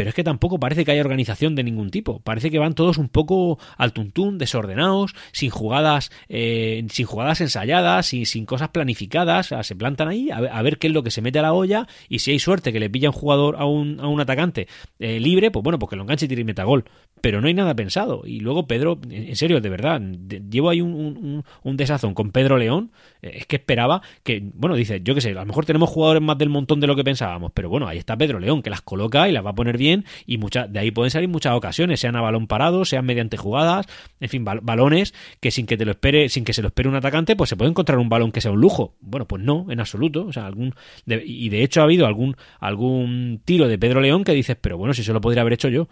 pero 0.00 0.08
es 0.08 0.14
que 0.14 0.24
tampoco 0.24 0.58
parece 0.58 0.86
que 0.86 0.92
haya 0.92 1.02
organización 1.02 1.54
de 1.54 1.62
ningún 1.62 1.90
tipo. 1.90 2.20
Parece 2.20 2.50
que 2.50 2.58
van 2.58 2.74
todos 2.74 2.96
un 2.96 3.10
poco 3.10 3.58
al 3.76 3.92
tuntún, 3.92 4.38
desordenados, 4.38 5.14
sin 5.30 5.50
jugadas, 5.50 6.10
eh, 6.30 6.86
sin 6.88 7.04
jugadas 7.04 7.42
ensayadas, 7.42 8.06
sin, 8.06 8.24
sin 8.24 8.46
cosas 8.46 8.70
planificadas. 8.70 9.52
se 9.60 9.76
plantan 9.76 10.08
ahí 10.08 10.30
a, 10.30 10.62
ver 10.62 10.78
qué 10.78 10.86
es 10.86 10.94
lo 10.94 11.02
que 11.02 11.10
se 11.10 11.20
mete 11.20 11.38
a 11.38 11.42
la 11.42 11.52
olla 11.52 11.86
y 12.08 12.20
si 12.20 12.30
hay 12.30 12.38
suerte 12.38 12.72
que 12.72 12.80
le 12.80 12.88
pilla 12.88 13.10
un 13.10 13.14
jugador 13.14 13.56
a 13.58 13.66
un, 13.66 14.00
a 14.00 14.06
un 14.06 14.18
atacante 14.22 14.68
eh, 15.00 15.20
libre, 15.20 15.50
pues 15.50 15.62
bueno, 15.62 15.78
pues 15.78 15.90
que 15.90 15.96
lo 15.96 16.02
enganche 16.04 16.24
y 16.24 16.28
tire 16.28 16.40
y 16.40 16.44
meta 16.44 16.64
gol. 16.64 16.86
Pero 17.20 17.42
no 17.42 17.48
hay 17.48 17.52
nada 17.52 17.76
pensado. 17.76 18.22
Y 18.24 18.40
luego 18.40 18.66
Pedro, 18.66 18.98
en 19.10 19.36
serio, 19.36 19.60
de 19.60 19.68
verdad, 19.68 20.00
llevo 20.00 20.70
ahí 20.70 20.80
un, 20.80 21.44
un, 21.62 21.76
desazón 21.76 22.14
con 22.14 22.30
Pedro 22.30 22.56
León. 22.56 22.90
Eh, 23.20 23.32
es 23.40 23.46
que 23.46 23.56
esperaba 23.56 24.00
que, 24.22 24.42
bueno, 24.54 24.76
dice, 24.76 25.02
yo 25.04 25.14
qué 25.14 25.20
sé, 25.20 25.32
a 25.32 25.34
lo 25.34 25.44
mejor 25.44 25.66
tenemos 25.66 25.90
jugadores 25.90 26.22
más 26.22 26.38
del 26.38 26.48
montón 26.48 26.80
de 26.80 26.86
lo 26.86 26.96
que 26.96 27.04
pensábamos, 27.04 27.52
pero 27.52 27.68
bueno, 27.68 27.86
ahí 27.86 27.98
está 27.98 28.16
Pedro 28.16 28.38
León, 28.40 28.62
que 28.62 28.70
las 28.70 28.80
coloca 28.80 29.28
y 29.28 29.32
las 29.32 29.44
va 29.44 29.50
a 29.50 29.54
poner 29.54 29.76
bien 29.76 29.89
y 30.26 30.38
de 30.38 30.78
ahí 30.78 30.90
pueden 30.90 31.10
salir 31.10 31.28
muchas 31.28 31.54
ocasiones, 31.54 32.00
sean 32.00 32.16
a 32.16 32.20
balón 32.20 32.46
parado, 32.46 32.84
sean 32.84 33.04
mediante 33.04 33.36
jugadas, 33.36 33.86
en 34.20 34.28
fin, 34.28 34.44
balones 34.44 35.14
que 35.40 35.50
sin 35.50 35.66
que 35.66 35.76
te 35.76 35.84
lo 35.84 35.92
espere, 35.92 36.28
sin 36.28 36.44
que 36.44 36.52
se 36.52 36.62
lo 36.62 36.68
espere 36.68 36.88
un 36.88 36.96
atacante, 36.96 37.36
pues 37.36 37.50
se 37.50 37.56
puede 37.56 37.70
encontrar 37.70 37.98
un 37.98 38.08
balón 38.08 38.32
que 38.32 38.40
sea 38.40 38.50
un 38.50 38.60
lujo. 38.60 38.94
Bueno, 39.00 39.26
pues 39.26 39.42
no, 39.42 39.66
en 39.70 39.80
absoluto. 39.80 40.26
O 40.26 40.32
sea, 40.32 40.46
algún 40.46 40.74
y 41.06 41.48
de 41.48 41.62
hecho 41.62 41.80
ha 41.80 41.84
habido 41.84 42.06
algún 42.06 42.36
algún 42.58 43.40
tiro 43.44 43.68
de 43.68 43.78
Pedro 43.78 44.00
León 44.00 44.24
que 44.24 44.32
dices, 44.32 44.56
pero 44.60 44.78
bueno, 44.78 44.94
si 44.94 45.02
eso 45.02 45.12
lo 45.12 45.20
podría 45.20 45.42
haber 45.42 45.54
hecho 45.54 45.68
yo. 45.68 45.88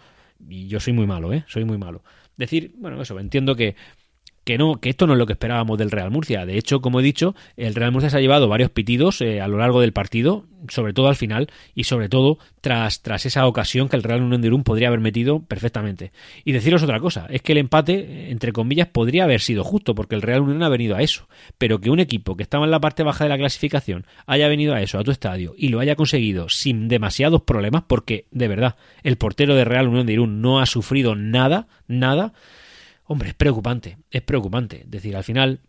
Y 0.47 0.67
yo 0.67 0.79
soy 0.79 0.93
muy 0.93 1.05
malo, 1.05 1.33
¿eh? 1.33 1.43
Soy 1.47 1.65
muy 1.65 1.77
malo. 1.77 2.01
Decir, 2.37 2.71
bueno, 2.77 3.01
eso, 3.01 3.19
entiendo 3.19 3.55
que 3.55 3.75
que 4.49 4.57
no, 4.57 4.81
que 4.81 4.89
esto 4.89 5.05
no 5.05 5.13
es 5.13 5.19
lo 5.19 5.27
que 5.27 5.33
esperábamos 5.33 5.77
del 5.77 5.91
Real 5.91 6.09
Murcia. 6.09 6.43
De 6.43 6.57
hecho, 6.57 6.81
como 6.81 6.99
he 6.99 7.03
dicho, 7.03 7.35
el 7.55 7.75
Real 7.75 7.91
Murcia 7.91 8.09
se 8.09 8.17
ha 8.17 8.19
llevado 8.19 8.47
varios 8.47 8.71
pitidos 8.71 9.21
eh, 9.21 9.41
a 9.41 9.47
lo 9.47 9.59
largo 9.59 9.79
del 9.79 9.93
partido, 9.93 10.47
sobre 10.69 10.91
todo 10.91 11.07
al 11.07 11.15
final 11.15 11.51
y 11.75 11.83
sobre 11.83 12.09
todo 12.09 12.39
tras, 12.59 13.03
tras 13.03 13.27
esa 13.27 13.45
ocasión 13.45 13.89
que 13.89 13.95
el 13.95 14.01
Real 14.01 14.23
Unión 14.23 14.41
de 14.41 14.47
Irún 14.47 14.63
podría 14.63 14.87
haber 14.87 15.01
metido 15.01 15.43
perfectamente. 15.43 16.11
Y 16.45 16.53
deciros 16.53 16.81
otra 16.81 16.99
cosa, 16.99 17.27
es 17.29 17.43
que 17.43 17.51
el 17.51 17.59
empate, 17.59 18.31
entre 18.31 18.51
comillas, 18.51 18.87
podría 18.87 19.25
haber 19.25 19.39
sido 19.39 19.63
justo, 19.63 19.93
porque 19.93 20.15
el 20.15 20.23
Real 20.23 20.41
Unión 20.41 20.63
ha 20.63 20.69
venido 20.69 20.95
a 20.95 21.03
eso. 21.03 21.27
Pero 21.59 21.79
que 21.79 21.91
un 21.91 21.99
equipo 21.99 22.35
que 22.35 22.41
estaba 22.41 22.65
en 22.65 22.71
la 22.71 22.79
parte 22.79 23.03
baja 23.03 23.25
de 23.25 23.29
la 23.29 23.37
clasificación 23.37 24.07
haya 24.25 24.47
venido 24.47 24.73
a 24.73 24.81
eso, 24.81 24.97
a 24.97 25.03
tu 25.03 25.11
estadio, 25.11 25.53
y 25.59 25.67
lo 25.67 25.79
haya 25.79 25.95
conseguido 25.95 26.49
sin 26.49 26.87
demasiados 26.87 27.43
problemas, 27.43 27.83
porque 27.85 28.25
de 28.31 28.47
verdad, 28.47 28.77
el 29.03 29.17
portero 29.17 29.53
de 29.53 29.65
Real 29.65 29.89
Unión 29.89 30.07
de 30.07 30.13
Irún 30.13 30.41
no 30.41 30.59
ha 30.59 30.65
sufrido 30.65 31.15
nada, 31.15 31.67
nada 31.87 32.33
Hombre, 33.11 33.29
es 33.29 33.33
preocupante, 33.33 33.97
es 34.11 34.21
preocupante. 34.21 34.81
Es 34.81 34.91
decir, 34.91 35.15
al 35.15 35.23
final 35.23 35.61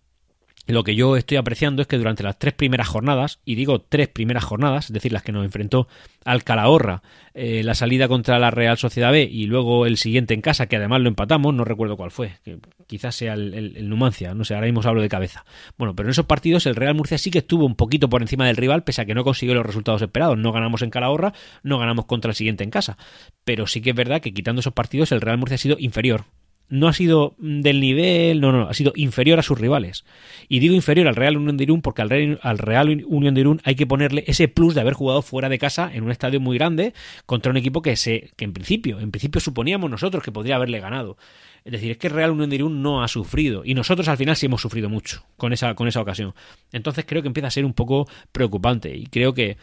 lo 0.66 0.84
que 0.84 0.94
yo 0.94 1.16
estoy 1.16 1.38
apreciando 1.38 1.80
es 1.80 1.88
que 1.88 1.96
durante 1.96 2.22
las 2.22 2.38
tres 2.38 2.52
primeras 2.52 2.86
jornadas, 2.86 3.40
y 3.46 3.54
digo 3.54 3.80
tres 3.80 4.08
primeras 4.08 4.44
jornadas, 4.44 4.84
es 4.84 4.92
decir, 4.92 5.10
las 5.10 5.22
que 5.22 5.32
nos 5.32 5.46
enfrentó 5.46 5.88
al 6.26 6.44
Calahorra, 6.44 7.00
eh, 7.32 7.62
la 7.64 7.74
salida 7.74 8.08
contra 8.08 8.38
la 8.38 8.50
Real 8.50 8.76
Sociedad 8.76 9.10
B 9.10 9.22
y 9.22 9.46
luego 9.46 9.86
el 9.86 9.96
siguiente 9.96 10.34
en 10.34 10.42
casa, 10.42 10.66
que 10.66 10.76
además 10.76 11.00
lo 11.00 11.08
empatamos, 11.08 11.54
no 11.54 11.64
recuerdo 11.64 11.96
cuál 11.96 12.10
fue, 12.10 12.34
que 12.44 12.58
quizás 12.86 13.14
sea 13.14 13.32
el, 13.32 13.88
Numancia, 13.88 14.34
no 14.34 14.44
sé, 14.44 14.54
ahora 14.54 14.66
mismo 14.66 14.82
hablo 14.84 15.00
de 15.00 15.08
cabeza. 15.08 15.46
Bueno, 15.78 15.96
pero 15.96 16.08
en 16.08 16.10
esos 16.10 16.26
partidos 16.26 16.66
el 16.66 16.76
Real 16.76 16.94
Murcia 16.94 17.16
sí 17.16 17.30
que 17.30 17.38
estuvo 17.38 17.64
un 17.64 17.74
poquito 17.74 18.10
por 18.10 18.20
encima 18.20 18.46
del 18.46 18.58
rival, 18.58 18.84
pese 18.84 19.00
a 19.00 19.06
que 19.06 19.14
no 19.14 19.24
consiguió 19.24 19.54
los 19.54 19.64
resultados 19.64 20.02
esperados. 20.02 20.36
No 20.36 20.52
ganamos 20.52 20.82
en 20.82 20.90
Calahorra, 20.90 21.32
no 21.62 21.78
ganamos 21.78 22.04
contra 22.04 22.32
el 22.32 22.34
siguiente 22.34 22.64
en 22.64 22.70
casa. 22.70 22.98
Pero 23.44 23.66
sí 23.66 23.80
que 23.80 23.90
es 23.90 23.96
verdad 23.96 24.20
que 24.20 24.34
quitando 24.34 24.60
esos 24.60 24.74
partidos 24.74 25.10
el 25.10 25.22
Real 25.22 25.38
Murcia 25.38 25.54
ha 25.54 25.58
sido 25.58 25.76
inferior 25.78 26.26
no 26.70 26.88
ha 26.88 26.92
sido 26.92 27.34
del 27.38 27.80
nivel, 27.80 28.40
no, 28.40 28.52
no, 28.52 28.68
ha 28.68 28.74
sido 28.74 28.92
inferior 28.94 29.38
a 29.38 29.42
sus 29.42 29.58
rivales. 29.58 30.04
Y 30.48 30.60
digo 30.60 30.74
inferior 30.74 31.08
al 31.08 31.16
Real 31.16 31.36
Unión 31.36 31.56
de 31.56 31.64
Irún 31.64 31.82
porque 31.82 32.00
al 32.00 32.08
Real, 32.08 32.38
al 32.42 32.58
Real 32.58 33.04
Unión 33.06 33.34
de 33.34 33.40
Irún 33.42 33.60
hay 33.64 33.74
que 33.74 33.86
ponerle 33.86 34.24
ese 34.26 34.48
plus 34.48 34.74
de 34.74 34.80
haber 34.80 34.94
jugado 34.94 35.20
fuera 35.20 35.48
de 35.48 35.58
casa 35.58 35.90
en 35.92 36.04
un 36.04 36.10
estadio 36.10 36.40
muy 36.40 36.56
grande 36.56 36.94
contra 37.26 37.50
un 37.50 37.56
equipo 37.56 37.82
que 37.82 37.96
se 37.96 38.30
que 38.36 38.44
en 38.44 38.52
principio, 38.52 39.00
en 39.00 39.10
principio 39.10 39.40
suponíamos 39.40 39.90
nosotros 39.90 40.22
que 40.22 40.32
podría 40.32 40.56
haberle 40.56 40.80
ganado. 40.80 41.18
Es 41.64 41.72
decir, 41.72 41.90
es 41.90 41.98
que 41.98 42.06
el 42.06 42.14
Real 42.14 42.30
Unión 42.30 42.48
de 42.48 42.56
Irún 42.56 42.82
no 42.82 43.02
ha 43.02 43.08
sufrido 43.08 43.62
y 43.64 43.74
nosotros 43.74 44.08
al 44.08 44.16
final 44.16 44.36
sí 44.36 44.46
hemos 44.46 44.62
sufrido 44.62 44.88
mucho 44.88 45.24
con 45.36 45.52
esa 45.52 45.74
con 45.74 45.88
esa 45.88 46.00
ocasión. 46.00 46.34
Entonces 46.72 47.04
creo 47.06 47.20
que 47.20 47.28
empieza 47.28 47.48
a 47.48 47.50
ser 47.50 47.64
un 47.64 47.74
poco 47.74 48.08
preocupante 48.32 48.96
y 48.96 49.06
creo 49.06 49.34
que 49.34 49.58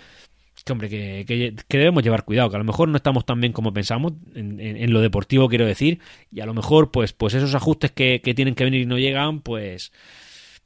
que 0.67 0.73
hombre, 0.73 0.89
que, 0.89 1.55
debemos 1.69 2.03
llevar 2.03 2.25
cuidado, 2.25 2.49
que 2.49 2.57
a 2.57 2.59
lo 2.59 2.65
mejor 2.65 2.89
no 2.89 2.97
estamos 2.97 3.25
tan 3.25 3.41
bien 3.41 3.53
como 3.53 3.73
pensamos, 3.73 4.13
en, 4.35 4.93
lo 4.93 5.01
deportivo 5.01 5.49
quiero 5.49 5.65
decir, 5.65 5.99
y 6.31 6.41
a 6.41 6.45
lo 6.45 6.53
mejor 6.53 6.91
pues, 6.91 7.13
pues 7.13 7.33
esos 7.33 7.55
ajustes 7.55 7.91
que, 7.91 8.19
tienen 8.35 8.53
que 8.53 8.63
venir 8.63 8.81
y 8.81 8.85
no 8.85 8.99
llegan, 8.99 9.41
pues 9.41 9.91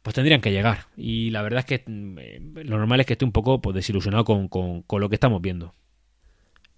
pues 0.01 0.15
tendrían 0.15 0.41
que 0.41 0.51
llegar. 0.51 0.87
Y 0.97 1.29
la 1.29 1.43
verdad 1.43 1.59
es 1.59 1.65
que 1.65 1.83
mm, 1.85 2.17
eh, 2.17 2.41
lo 2.63 2.77
normal 2.79 3.01
es 3.01 3.05
que 3.05 3.13
esté 3.13 3.23
un 3.23 3.31
poco 3.31 3.61
pues, 3.61 3.75
desilusionado 3.75 4.25
con, 4.25 4.47
con 4.47 4.83
lo 4.99 5.09
que 5.09 5.15
estamos 5.15 5.41
viendo. 5.41 5.75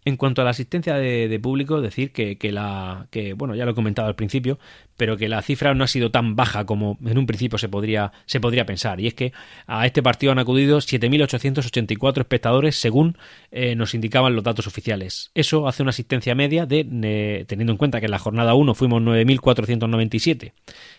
En 0.05 0.17
cuanto 0.17 0.41
a 0.41 0.45
la 0.45 0.51
asistencia 0.51 0.95
de, 0.95 1.39
público, 1.41 1.81
decir 1.81 2.12
que, 2.12 2.38
la 2.51 3.07
que 3.10 3.33
bueno 3.33 3.55
ya 3.55 3.65
lo 3.65 3.72
he 3.72 3.75
comentado 3.75 4.07
al 4.07 4.15
principio, 4.15 4.60
pero 4.98 5.17
que 5.17 5.29
la 5.29 5.41
cifra 5.41 5.74
no 5.74 5.83
ha 5.83 5.88
sido 5.88 6.12
tan 6.12 6.36
baja 6.36 6.65
como 6.65 6.98
en 7.05 7.17
un 7.17 7.25
principio 7.25 7.57
se 7.57 7.69
podría 7.69 8.12
pensar. 8.65 9.00
Y 9.00 9.07
es 9.07 9.13
que 9.13 9.33
a 9.66 9.85
este 9.85 10.03
partido 10.03 10.31
han 10.31 10.39
acudido 10.39 10.77
7.884 10.79 12.20
espectadores, 12.20 12.75
según 12.75 13.18
eh, 13.51 13.75
nos 13.75 13.94
indicaban 13.94 14.35
los 14.35 14.44
datos 14.44 14.68
oficiales. 14.68 15.31
Eso 15.33 15.68
hace 15.68 15.83
una 15.83 15.92
asistencia 15.92 16.35
media 16.35 16.66
de, 16.66 17.46
teniendo 17.48 17.72
en 17.72 17.77
cuenta 17.77 18.00
que 18.00 18.05
en 18.05 18.11
la 18.11 18.20
jornada 18.20 18.53
1 18.55 18.74
fuimos 18.75 19.01
9.497, 19.01 20.53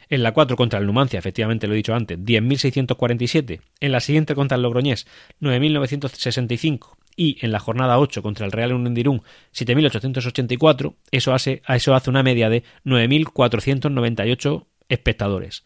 en 0.08 0.22
la 0.22 0.32
4 0.32 0.56
contra 0.56 0.78
el 0.78 0.86
Numancia, 0.86 1.18
efectivamente 1.18 1.66
lo 1.66 1.74
he 1.74 1.76
dicho 1.76 1.94
antes, 1.94 2.18
10.647, 2.18 3.60
en 3.80 3.92
la 3.92 4.00
siguiente 4.00 4.34
contra 4.34 4.56
el 4.56 4.62
Logroñés, 4.62 5.06
9.965 5.40 6.96
y 7.16 7.38
en 7.44 7.52
la 7.52 7.60
jornada 7.60 7.98
8 7.98 8.22
contra 8.22 8.46
el 8.46 8.52
Real 8.52 8.72
Unión 8.72 8.94
de 8.94 9.00
Irún 9.00 9.22
7.884, 9.54 10.94
eso 11.10 11.34
hace, 11.34 11.62
eso 11.68 11.94
hace 11.94 12.10
una 12.10 12.22
media 12.22 12.48
de 12.48 12.64
9.498 12.84 14.66
espectadores. 14.88 15.64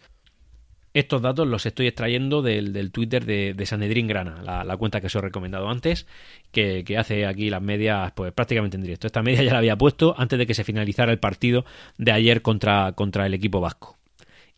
Estos 0.94 1.20
datos 1.22 1.46
los 1.46 1.64
estoy 1.66 1.86
extrayendo 1.86 2.42
del, 2.42 2.90
Twitter 2.90 3.24
de, 3.24 3.54
de 3.54 3.66
Sanedrín 3.66 4.06
Grana, 4.06 4.42
la, 4.42 4.76
cuenta 4.78 5.00
que 5.00 5.06
os 5.08 5.14
he 5.14 5.20
recomendado 5.20 5.68
antes, 5.68 6.06
que, 6.50 6.84
hace 6.98 7.26
aquí 7.26 7.50
las 7.50 7.62
medias 7.62 8.12
pues 8.12 8.32
prácticamente 8.32 8.76
en 8.76 8.82
directo. 8.82 9.06
Esta 9.06 9.22
media 9.22 9.42
ya 9.42 9.52
la 9.52 9.58
había 9.58 9.76
puesto 9.76 10.14
antes 10.18 10.38
de 10.38 10.46
que 10.46 10.54
se 10.54 10.64
finalizara 10.64 11.12
el 11.12 11.18
partido 11.18 11.64
de 11.98 12.12
ayer 12.12 12.42
contra, 12.42 12.92
contra 12.92 13.26
el 13.26 13.34
equipo 13.34 13.60
vasco. 13.60 13.98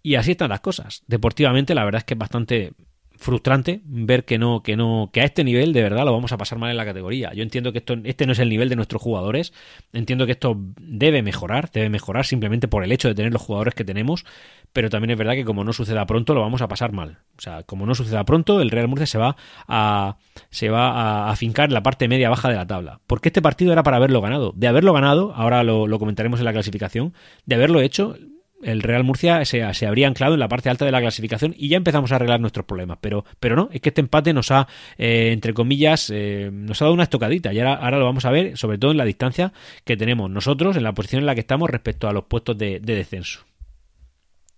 Y 0.03 0.15
así 0.15 0.31
están 0.31 0.51
las 0.51 0.61
cosas. 0.61 1.03
Deportivamente 1.09 1.75
la 1.75 1.85
verdad 1.85 1.99
es 1.99 2.05
que 2.05 2.15
es 2.15 2.19
bastante 2.19 2.73
frustrante 3.21 3.83
ver 3.85 4.25
que 4.25 4.39
no, 4.39 4.63
que 4.63 4.77
no, 4.77 5.11
que 5.13 5.21
a 5.21 5.25
este 5.25 5.45
nivel 5.45 5.75
de 5.75 5.83
verdad 5.83 6.07
lo 6.07 6.13
vamos 6.13 6.33
a 6.33 6.39
pasar 6.39 6.59
mal 6.59 6.71
en 6.71 6.77
la 6.79 6.87
categoría. 6.87 7.33
Yo 7.35 7.43
entiendo 7.43 7.71
que 7.71 7.79
esto, 7.79 7.95
este 8.05 8.27
no 8.27 8.33
es 8.33 8.39
el 8.39 8.49
nivel 8.49 8.71
de 8.71 8.77
nuestros 8.77 9.01
jugadores, 9.01 9.53
entiendo 9.93 10.25
que 10.25 10.33
esto 10.33 10.57
debe 10.81 11.23
mejorar, 11.23 11.71
debe 11.71 11.91
mejorar 11.91 12.25
simplemente 12.25 12.67
por 12.67 12.83
el 12.83 12.93
hecho 12.93 13.09
de 13.09 13.15
tener 13.15 13.31
los 13.33 13.43
jugadores 13.43 13.75
que 13.75 13.85
tenemos, 13.85 14.25
pero 14.73 14.89
también 14.89 15.11
es 15.11 15.19
verdad 15.19 15.35
que 15.35 15.45
como 15.45 15.65
no 15.65 15.75
suceda 15.75 16.07
pronto 16.07 16.35
lo 16.35 16.41
vamos 16.41 16.63
a 16.63 16.69
pasar 16.69 16.93
mal. 16.93 17.19
O 17.37 17.43
sea, 17.43 17.63
como 17.65 17.85
no 17.85 17.95
suceda 17.95 18.25
pronto, 18.25 18.61
el 18.63 18.71
Real 18.71 18.89
Murcia 18.89 19.07
se 19.07 19.19
va 19.19 19.37
a, 19.69 20.17
se 20.51 20.71
va 20.71 21.31
a 21.31 21.35
en 21.41 21.75
la 21.75 21.83
parte 21.83 22.09
media 22.09 22.31
baja 22.31 22.49
de 22.49 22.57
la 22.57 22.67
tabla. 22.67 23.01
Porque 23.07 23.29
este 23.29 23.43
partido 23.43 23.73
era 23.73 23.83
para 23.83 23.99
haberlo 23.99 24.21
ganado. 24.21 24.53
De 24.57 24.67
haberlo 24.67 24.93
ganado, 24.93 25.35
ahora 25.35 25.63
lo 25.63 25.99
comentaremos 25.99 26.39
en 26.41 26.47
la 26.47 26.53
clasificación, 26.53 27.13
de 27.45 27.55
haberlo 27.57 27.81
hecho, 27.81 28.17
el 28.63 28.83
Real 28.83 29.05
Murcia 29.05 29.45
se, 29.45 29.63
habría 29.63 30.09
anclado 30.09 30.35
en 30.35 30.41
la 30.41 30.49
parte 30.49 30.71
alta 30.71 30.85
de 30.85 30.93
la 30.93 31.01
clasificación 31.01 31.55
y 31.57 31.69
ya 31.69 31.77
empezamos 31.77 32.13
a 32.13 32.17
arreglar 32.17 32.41
nuestros 32.41 32.67
problemas. 32.67 32.99
Pero, 33.01 33.25
pero 33.39 33.57
no, 33.57 33.69
es 33.73 33.81
que 33.81 33.91
este 33.91 34.01
empate 34.01 34.33
nos 34.33 34.51
ha, 34.51 34.69
eh, 34.99 35.31
entre 35.33 35.55
comillas, 35.55 36.11
eh, 36.13 36.51
nos 36.53 36.81
ha 36.81 36.87
dado 36.87 36.95
una 36.95 37.05
estocadita 37.05 37.53
y 37.53 37.59
ahora, 37.59 37.75
ahora 37.75 37.99
lo 37.99 38.05
vamos 38.05 38.25
a 38.25 38.31
ver, 38.31 38.57
sobre 38.57 38.79
todo 38.79 38.91
en 38.91 38.97
la 38.97 39.05
distancia 39.05 39.53
que 39.85 39.97
tenemos 39.97 40.31
nosotros, 40.31 40.77
en 40.77 40.83
la 40.83 40.93
posición 40.93 41.21
en 41.21 41.27
la 41.27 41.35
que 41.35 41.41
estamos 41.41 41.71
respecto 41.71 42.09
a 42.09 42.13
los 42.13 42.25
puestos 42.25 42.57
de, 42.59 42.81
descenso. 42.81 43.45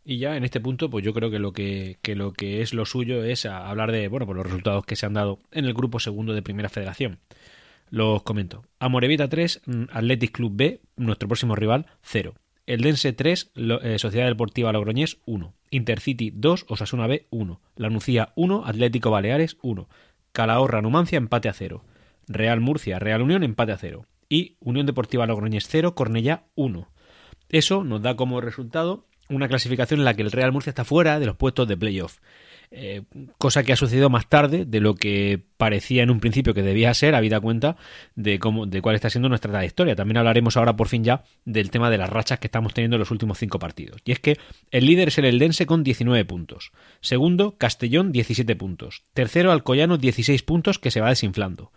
Y 0.05 0.19
ya 0.19 0.37
en 0.37 0.45
este 0.45 0.61
punto, 0.61 0.91
pues 0.91 1.05
yo 1.05 1.15
creo 1.15 1.31
que 1.31 1.39
lo 1.39 1.53
que, 1.53 1.99
que 2.03 2.17
lo 2.17 2.33
que 2.33 2.61
es 2.61 2.75
lo 2.75 2.85
suyo 2.85 3.23
es 3.23 3.47
hablar 3.47 3.93
de 3.93 4.09
bueno, 4.09 4.27
pues 4.27 4.37
los 4.37 4.47
resultados 4.47 4.85
que 4.85 4.97
se 4.97 5.07
han 5.07 5.15
dado 5.15 5.39
en 5.53 5.65
el 5.65 5.75
grupo 5.75 6.01
segundo 6.01 6.35
de 6.35 6.43
Primera 6.43 6.69
Federación. 6.69 7.21
Los 7.89 8.23
comento. 8.23 8.65
Amorevita 8.81 9.29
3, 9.29 9.63
mm, 9.67 9.83
Athletic 9.93 10.33
Club 10.33 10.53
B, 10.55 10.81
nuestro 10.97 11.29
próximo 11.29 11.55
rival, 11.55 11.87
0. 12.03 12.35
El 12.67 12.83
Dense 12.83 13.13
3, 13.13 13.53
eh, 13.55 13.99
Sociedad 13.99 14.27
Deportiva 14.27 14.73
Logroñés 14.73 15.19
1. 15.27 15.55
Intercity 15.71 16.31
2, 16.35 16.67
Osasuna 16.69 17.07
B 17.07 17.27
1. 17.31 17.61
La 17.77 17.91
Nucía 17.91 18.33
1, 18.37 18.65
Atlético 18.67 19.11
Baleares 19.11 19.57
1. 19.63 19.89
Calahorra 20.33 20.81
Numancia 20.81 21.17
empate 21.17 21.49
a 21.49 21.53
0. 21.53 21.85
Real 22.29 22.61
Murcia, 22.61 22.99
Real 22.99 23.23
Unión 23.23 23.43
empate 23.43 23.73
a 23.73 23.79
0. 23.79 24.07
Y 24.29 24.57
Unión 24.61 24.87
Deportiva 24.87 25.27
Logroñés 25.27 25.67
0, 25.69 25.95
Cornellá 25.95 26.45
1. 26.55 26.89
Eso 27.49 27.85
nos 27.85 28.01
da 28.01 28.17
como 28.17 28.41
resultado 28.41 29.07
una 29.29 29.49
clasificación 29.49 30.01
en 30.01 30.05
la 30.05 30.15
que 30.15 30.23
el 30.23 30.31
Real 30.31 30.53
Murcia 30.53 30.71
está 30.71 30.85
fuera 30.85 31.19
de 31.19 31.27
los 31.27 31.37
puestos 31.37 31.67
de 31.69 31.77
playoff. 31.77 32.19
Eh, 32.75 33.03
cosa 33.37 33.65
que 33.65 33.75
ha 33.75 33.77
sucedido 33.77 34.09
más 34.09 34.29
tarde 34.29 34.65
de 34.65 34.81
lo 34.81 34.95
que 34.95 35.43
parecía 35.59 36.03
en 36.03 36.11
un 36.11 36.21
principio 36.21 36.55
que 36.55 36.63
debía 36.63 36.95
ser, 36.95 37.15
habida 37.15 37.39
cuenta 37.39 37.77
de 38.15 38.39
cómo, 38.39 38.65
de 38.65 38.81
cuál 38.81 38.95
está 38.95 39.11
siendo 39.11 39.29
nuestra 39.29 39.53
trayectoria. 39.53 39.95
También 39.95 40.17
hablaremos 40.17 40.57
ahora 40.57 40.75
por 40.75 40.89
fin 40.89 41.05
ya 41.05 41.23
del 41.45 41.71
tema 41.71 41.91
de 41.91 41.99
las 41.99 42.09
rachas 42.09 42.39
que 42.39 42.47
estamos 42.47 42.73
teniendo 42.73 42.97
en 42.97 43.01
los 43.01 43.11
últimos 43.11 43.39
cinco 43.39 43.59
partidos. 43.59 44.01
Y 44.07 44.13
es 44.13 44.21
que 44.21 44.39
el 44.71 44.87
líder 44.87 45.09
es 45.09 45.19
el 45.19 45.27
Eldense 45.27 45.67
con 45.67 45.85
19 45.85 46.25
puntos. 46.25 46.73
Segundo, 47.03 47.57
Castellón, 47.59 48.11
17 48.11 48.57
puntos. 48.57 49.05
Tercero, 49.13 49.53
Alcoyano, 49.53 49.99
16 49.99 50.43
puntos 50.43 50.79
que 50.79 50.91
se 50.91 51.03
va 51.03 51.11
desinflando. 51.11 51.73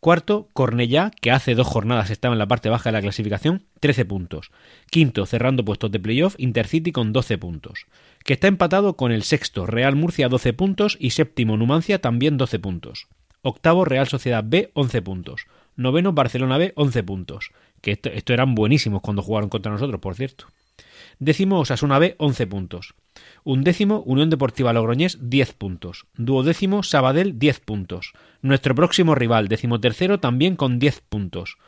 Cuarto, 0.00 0.48
Cornellá, 0.54 1.10
que 1.20 1.30
hace 1.30 1.54
dos 1.54 1.66
jornadas 1.66 2.08
estaba 2.08 2.32
en 2.32 2.38
la 2.38 2.48
parte 2.48 2.70
baja 2.70 2.88
de 2.88 2.94
la 2.94 3.02
clasificación, 3.02 3.66
13 3.80 4.06
puntos. 4.06 4.50
Quinto, 4.90 5.26
cerrando 5.26 5.62
puestos 5.62 5.90
de 5.90 6.00
playoff, 6.00 6.36
Intercity 6.38 6.90
con 6.90 7.12
12 7.12 7.36
puntos. 7.36 7.86
Que 8.24 8.32
está 8.32 8.48
empatado 8.48 8.96
con 8.96 9.12
el 9.12 9.22
sexto, 9.24 9.66
Real 9.66 9.96
Murcia 9.96 10.30
12 10.30 10.54
puntos 10.54 10.96
y 10.98 11.10
séptimo, 11.10 11.58
Numancia 11.58 12.00
también 12.00 12.38
12 12.38 12.58
puntos. 12.58 13.08
Octavo, 13.42 13.84
Real 13.84 14.08
Sociedad 14.08 14.42
B 14.42 14.70
11 14.72 15.02
puntos. 15.02 15.46
Noveno, 15.76 16.14
Barcelona 16.14 16.56
B 16.56 16.72
11 16.76 17.02
puntos. 17.02 17.50
Que 17.82 17.92
esto, 17.92 18.08
esto 18.08 18.32
eran 18.32 18.54
buenísimos 18.54 19.02
cuando 19.02 19.20
jugaron 19.20 19.50
contra 19.50 19.70
nosotros, 19.70 20.00
por 20.00 20.14
cierto. 20.14 20.46
Décimo 21.20 21.60
Osasuna 21.60 21.98
B 21.98 22.16
11 22.16 22.46
puntos. 22.46 22.94
Undécimo 23.44 24.00
Unión 24.06 24.30
Deportiva 24.30 24.72
Logroñés 24.72 25.18
10 25.20 25.52
puntos. 25.52 26.06
Duodécimo 26.16 26.82
Sabadell 26.82 27.38
10 27.38 27.60
puntos. 27.60 28.14
Nuestro 28.40 28.74
próximo 28.74 29.14
rival, 29.14 29.48
decimotercero, 29.48 30.18
también 30.18 30.56
con 30.56 30.78
10 30.78 31.02
puntos. 31.10 31.58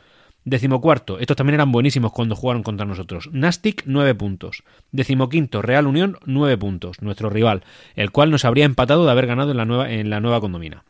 Decimocuarto, 0.43 1.19
estos 1.19 1.37
también 1.37 1.53
eran 1.53 1.71
buenísimos 1.71 2.11
cuando 2.11 2.35
jugaron 2.35 2.63
contra 2.63 2.87
nosotros. 2.87 3.29
Nastic 3.31 3.83
9 3.85 4.15
puntos. 4.15 4.63
Decimoquinto, 4.91 5.61
Real 5.61 5.85
Unión 5.85 6.17
9 6.25 6.57
puntos, 6.57 6.99
nuestro 7.03 7.29
rival, 7.29 7.63
el 7.95 8.09
cual 8.09 8.31
nos 8.31 8.45
habría 8.45 8.65
empatado 8.65 9.05
de 9.05 9.11
haber 9.11 9.27
ganado 9.27 9.51
en 9.51 9.57
la 9.57 9.65
nueva, 9.65 9.91
en 9.91 10.09
la 10.09 10.19
nueva 10.19 10.41
condomina. 10.41 10.83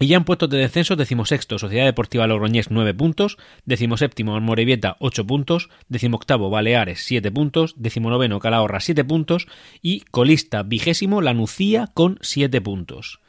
Y 0.00 0.06
ya 0.06 0.16
en 0.16 0.24
puestos 0.24 0.48
de 0.48 0.58
descenso, 0.58 0.94
decimosexto, 0.94 1.58
Sociedad 1.58 1.84
Deportiva 1.84 2.26
Logroñés 2.26 2.70
9 2.70 2.94
puntos, 2.94 3.36
decimoséptimo, 3.64 4.38
Morevieta 4.40 4.96
8 5.00 5.26
puntos, 5.26 5.70
decimoctavo, 5.88 6.50
Baleares 6.50 7.00
7 7.04 7.32
puntos, 7.32 7.74
decimonoveno, 7.76 8.38
Calahorra 8.38 8.80
7 8.80 9.04
puntos 9.04 9.48
y 9.82 10.00
colista 10.02 10.62
vigésimo, 10.62 11.20
La 11.20 11.34
Nucía 11.34 11.88
con 11.94 12.18
7 12.20 12.60
puntos. 12.60 13.20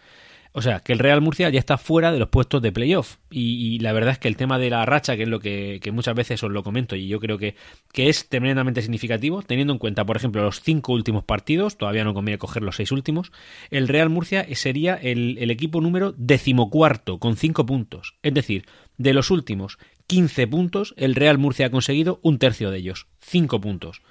O 0.59 0.61
sea, 0.61 0.81
que 0.81 0.91
el 0.91 0.99
Real 0.99 1.21
Murcia 1.21 1.49
ya 1.49 1.57
está 1.57 1.77
fuera 1.77 2.11
de 2.11 2.19
los 2.19 2.27
puestos 2.27 2.61
de 2.61 2.73
playoff. 2.73 3.15
Y, 3.31 3.75
y 3.75 3.79
la 3.79 3.93
verdad 3.93 4.11
es 4.11 4.19
que 4.19 4.27
el 4.27 4.35
tema 4.35 4.59
de 4.59 4.69
la 4.69 4.85
racha, 4.85 5.15
que 5.15 5.23
es 5.23 5.29
lo 5.29 5.39
que, 5.39 5.79
que 5.81 5.93
muchas 5.93 6.15
veces 6.15 6.43
os 6.43 6.51
lo 6.51 6.63
comento, 6.63 6.97
y 6.97 7.07
yo 7.07 7.21
creo 7.21 7.37
que, 7.37 7.55
que, 7.93 8.09
es 8.09 8.27
tremendamente 8.27 8.81
significativo, 8.81 9.41
teniendo 9.41 9.71
en 9.71 9.79
cuenta, 9.79 10.05
por 10.05 10.17
ejemplo, 10.17 10.43
los 10.43 10.59
cinco 10.59 10.91
últimos 10.91 11.23
partidos, 11.23 11.77
todavía 11.77 12.03
no 12.03 12.13
conviene 12.13 12.39
coger 12.39 12.61
los 12.61 12.75
seis 12.75 12.91
últimos, 12.91 13.31
el 13.71 13.87
Real 13.87 14.09
Murcia 14.09 14.45
sería 14.53 14.95
el, 14.95 15.37
el 15.39 15.49
equipo 15.49 15.79
número 15.79 16.13
decimocuarto, 16.17 17.19
con 17.19 17.37
cinco 17.37 17.65
puntos. 17.65 18.15
Es 18.21 18.33
decir, 18.33 18.65
de 18.97 19.13
los 19.13 19.31
últimos 19.31 19.77
15 20.07 20.45
puntos, 20.47 20.93
el 20.97 21.15
Real 21.15 21.37
Murcia 21.37 21.67
ha 21.67 21.71
conseguido 21.71 22.19
un 22.21 22.37
tercio 22.37 22.69
de 22.69 22.79
ellos, 22.79 23.07
cinco 23.21 23.61
puntos. 23.61 24.01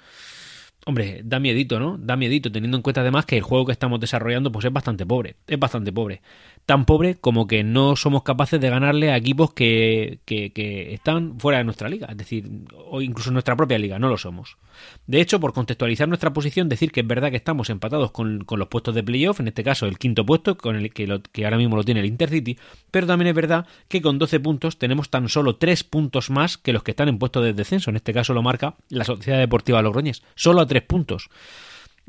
Hombre, 0.85 1.21
da 1.25 1.39
miedito, 1.39 1.77
¿no? 1.77 1.97
Da 1.97 2.15
miedito, 2.15 2.51
teniendo 2.51 2.77
en 2.77 2.81
cuenta 2.81 3.01
además 3.01 3.25
que 3.25 3.35
el 3.35 3.43
juego 3.43 3.65
que 3.65 3.73
estamos 3.73 3.99
desarrollando 3.99 4.51
pues 4.51 4.63
es 4.65 4.71
bastante 4.71 5.05
pobre, 5.05 5.35
es 5.45 5.59
bastante 5.59 5.91
pobre. 5.91 6.21
Tan 6.65 6.85
pobre 6.85 7.15
como 7.15 7.47
que 7.47 7.63
no 7.63 7.95
somos 7.95 8.23
capaces 8.23 8.61
de 8.61 8.69
ganarle 8.69 9.11
a 9.11 9.17
equipos 9.17 9.53
que, 9.53 10.19
que, 10.25 10.93
están 10.93 11.37
fuera 11.37 11.57
de 11.57 11.65
nuestra 11.65 11.89
liga, 11.89 12.07
es 12.09 12.17
decir, 12.17 12.49
o 12.73 13.01
incluso 13.01 13.29
nuestra 13.31 13.57
propia 13.57 13.77
liga, 13.77 13.99
no 13.99 14.07
lo 14.07 14.17
somos. 14.17 14.57
De 15.05 15.19
hecho, 15.19 15.39
por 15.39 15.53
contextualizar 15.53 16.07
nuestra 16.07 16.31
posición, 16.31 16.69
decir 16.69 16.91
que 16.91 17.01
es 17.01 17.07
verdad 17.07 17.29
que 17.29 17.37
estamos 17.37 17.69
empatados 17.69 18.11
con, 18.11 18.45
con 18.45 18.57
los 18.57 18.69
puestos 18.69 18.95
de 18.95 19.03
playoff, 19.03 19.41
en 19.41 19.49
este 19.49 19.63
caso 19.63 19.85
el 19.85 19.97
quinto 19.97 20.25
puesto, 20.25 20.57
con 20.57 20.77
el 20.77 20.93
que, 20.93 21.07
lo, 21.07 21.21
que 21.21 21.43
ahora 21.43 21.57
mismo 21.57 21.75
lo 21.75 21.83
tiene 21.83 21.99
el 21.99 22.05
Intercity, 22.05 22.57
pero 22.89 23.05
también 23.05 23.27
es 23.27 23.35
verdad 23.35 23.67
que 23.89 24.01
con 24.01 24.17
12 24.17 24.39
puntos 24.39 24.77
tenemos 24.77 25.09
tan 25.09 25.27
solo 25.27 25.57
3 25.57 25.83
puntos 25.83 26.29
más 26.29 26.57
que 26.57 26.71
los 26.71 26.83
que 26.83 26.91
están 26.91 27.09
en 27.09 27.19
puestos 27.19 27.43
de 27.43 27.53
descenso, 27.53 27.89
en 27.89 27.97
este 27.97 28.13
caso 28.13 28.33
lo 28.33 28.41
marca 28.41 28.75
la 28.89 29.03
Sociedad 29.03 29.39
Deportiva 29.39 29.81
Logroñés, 29.81 30.23
solo 30.35 30.61
3 30.69 30.83
puntos. 30.83 31.29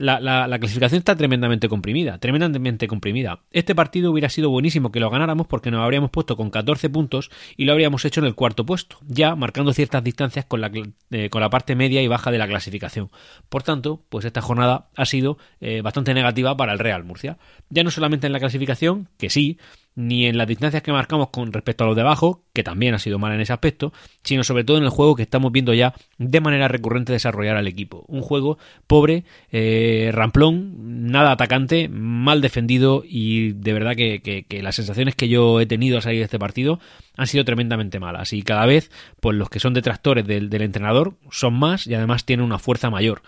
La, 0.00 0.58
clasificación 0.58 1.00
está 1.00 1.14
tremendamente 1.14 1.68
comprimida, 1.68 2.16
tremendamente 2.16 2.88
comprimida. 2.88 3.40
Este 3.50 3.74
partido 3.74 4.10
hubiera 4.10 4.30
sido 4.30 4.48
buenísimo 4.48 4.90
que 4.90 4.98
lo 4.98 5.10
ganáramos 5.10 5.46
porque 5.46 5.70
nos 5.70 5.82
habríamos 5.82 6.10
puesto 6.10 6.38
con 6.38 6.48
14 6.48 6.88
puntos 6.88 7.30
y 7.58 7.66
lo 7.66 7.72
habríamos 7.72 8.02
hecho 8.06 8.20
en 8.20 8.26
el 8.26 8.34
cuarto 8.34 8.64
puesto, 8.64 8.96
ya 9.06 9.34
marcando 9.34 9.74
ciertas 9.74 10.02
distancias 10.02 10.46
con 10.46 10.62
la, 10.62 10.72
eh, 11.10 11.28
con 11.28 11.42
la 11.42 11.50
parte 11.50 11.76
media 11.76 12.00
y 12.00 12.08
baja 12.08 12.30
de 12.30 12.38
la 12.38 12.48
clasificación. 12.48 13.10
Por 13.50 13.62
tanto, 13.62 14.02
pues 14.08 14.24
esta 14.24 14.40
jornada 14.40 14.88
ha 14.96 15.04
sido 15.04 15.36
eh, 15.60 15.82
bastante 15.82 16.14
negativa 16.14 16.56
para 16.56 16.72
el 16.72 16.78
Real 16.78 17.04
Murcia. 17.04 17.36
Ya 17.68 17.84
no 17.84 17.90
solamente 17.90 18.26
en 18.26 18.32
la 18.32 18.40
clasificación, 18.40 19.08
que 19.18 19.28
sí, 19.28 19.58
ni 19.94 20.26
en 20.26 20.38
las 20.38 20.46
distancias 20.46 20.82
que 20.82 20.92
marcamos 20.92 21.28
con 21.30 21.52
respecto 21.52 21.84
a 21.84 21.86
los 21.86 21.96
de 21.96 22.02
abajo, 22.02 22.44
que 22.52 22.62
también 22.62 22.94
ha 22.94 22.98
sido 22.98 23.18
mal 23.18 23.32
en 23.32 23.40
ese 23.40 23.52
aspecto, 23.52 23.92
sino 24.22 24.44
sobre 24.44 24.64
todo 24.64 24.78
en 24.78 24.84
el 24.84 24.90
juego 24.90 25.16
que 25.16 25.22
estamos 25.22 25.52
viendo 25.52 25.74
ya 25.74 25.94
de 26.18 26.40
manera 26.40 26.68
recurrente 26.68 27.12
desarrollar 27.12 27.56
al 27.56 27.66
equipo. 27.66 28.04
Un 28.08 28.22
juego 28.22 28.58
pobre, 28.86 29.24
eh, 29.50 30.10
ramplón, 30.12 31.06
nada 31.10 31.32
atacante, 31.32 31.88
mal 31.88 32.40
defendido 32.40 33.02
y 33.04 33.52
de 33.52 33.72
verdad 33.72 33.96
que, 33.96 34.46
las 34.62 34.76
sensaciones 34.76 35.14
que 35.14 35.28
yo 35.28 35.60
he 35.60 35.66
tenido 35.66 35.96
al 35.96 36.02
salir 36.02 36.18
de 36.18 36.24
este 36.24 36.38
partido 36.38 36.80
han 37.16 37.26
sido 37.26 37.44
tremendamente 37.44 37.98
malas 37.98 38.32
y 38.32 38.42
cada 38.42 38.66
vez 38.66 38.90
pues 39.20 39.36
los 39.36 39.50
que 39.50 39.60
son 39.60 39.74
detractores 39.74 40.26
del, 40.26 40.50
del 40.50 40.62
entrenador 40.62 41.16
son 41.30 41.54
más 41.54 41.86
y 41.86 41.94
además 41.94 42.24
tienen 42.24 42.46
una 42.46 42.58
fuerza 42.58 42.90
mayor. 42.90 43.22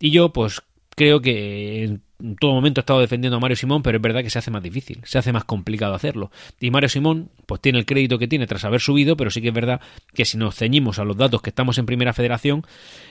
Y 0.00 0.10
yo 0.10 0.32
pues 0.32 0.62
creo 0.94 1.20
que 1.20 2.00
en 2.20 2.36
todo 2.36 2.52
momento 2.52 2.80
he 2.80 2.82
estado 2.82 3.00
defendiendo 3.00 3.36
a 3.36 3.40
Mario 3.40 3.56
Simón, 3.56 3.82
pero 3.82 3.96
es 3.96 4.02
verdad 4.02 4.22
que 4.22 4.30
se 4.30 4.38
hace 4.38 4.50
más 4.50 4.62
difícil, 4.62 5.00
se 5.04 5.18
hace 5.18 5.32
más 5.32 5.44
complicado 5.44 5.94
hacerlo. 5.94 6.30
Y 6.60 6.70
Mario 6.70 6.88
Simón, 6.88 7.30
pues 7.46 7.60
tiene 7.60 7.78
el 7.78 7.86
crédito 7.86 8.18
que 8.18 8.26
tiene 8.26 8.46
tras 8.46 8.64
haber 8.64 8.80
subido, 8.80 9.16
pero 9.16 9.30
sí 9.30 9.40
que 9.40 9.48
es 9.48 9.54
verdad 9.54 9.80
que 10.14 10.24
si 10.24 10.36
nos 10.36 10.56
ceñimos 10.56 10.98
a 10.98 11.04
los 11.04 11.16
datos 11.16 11.42
que 11.42 11.50
estamos 11.50 11.78
en 11.78 11.86
Primera 11.86 12.12
Federación, 12.12 12.64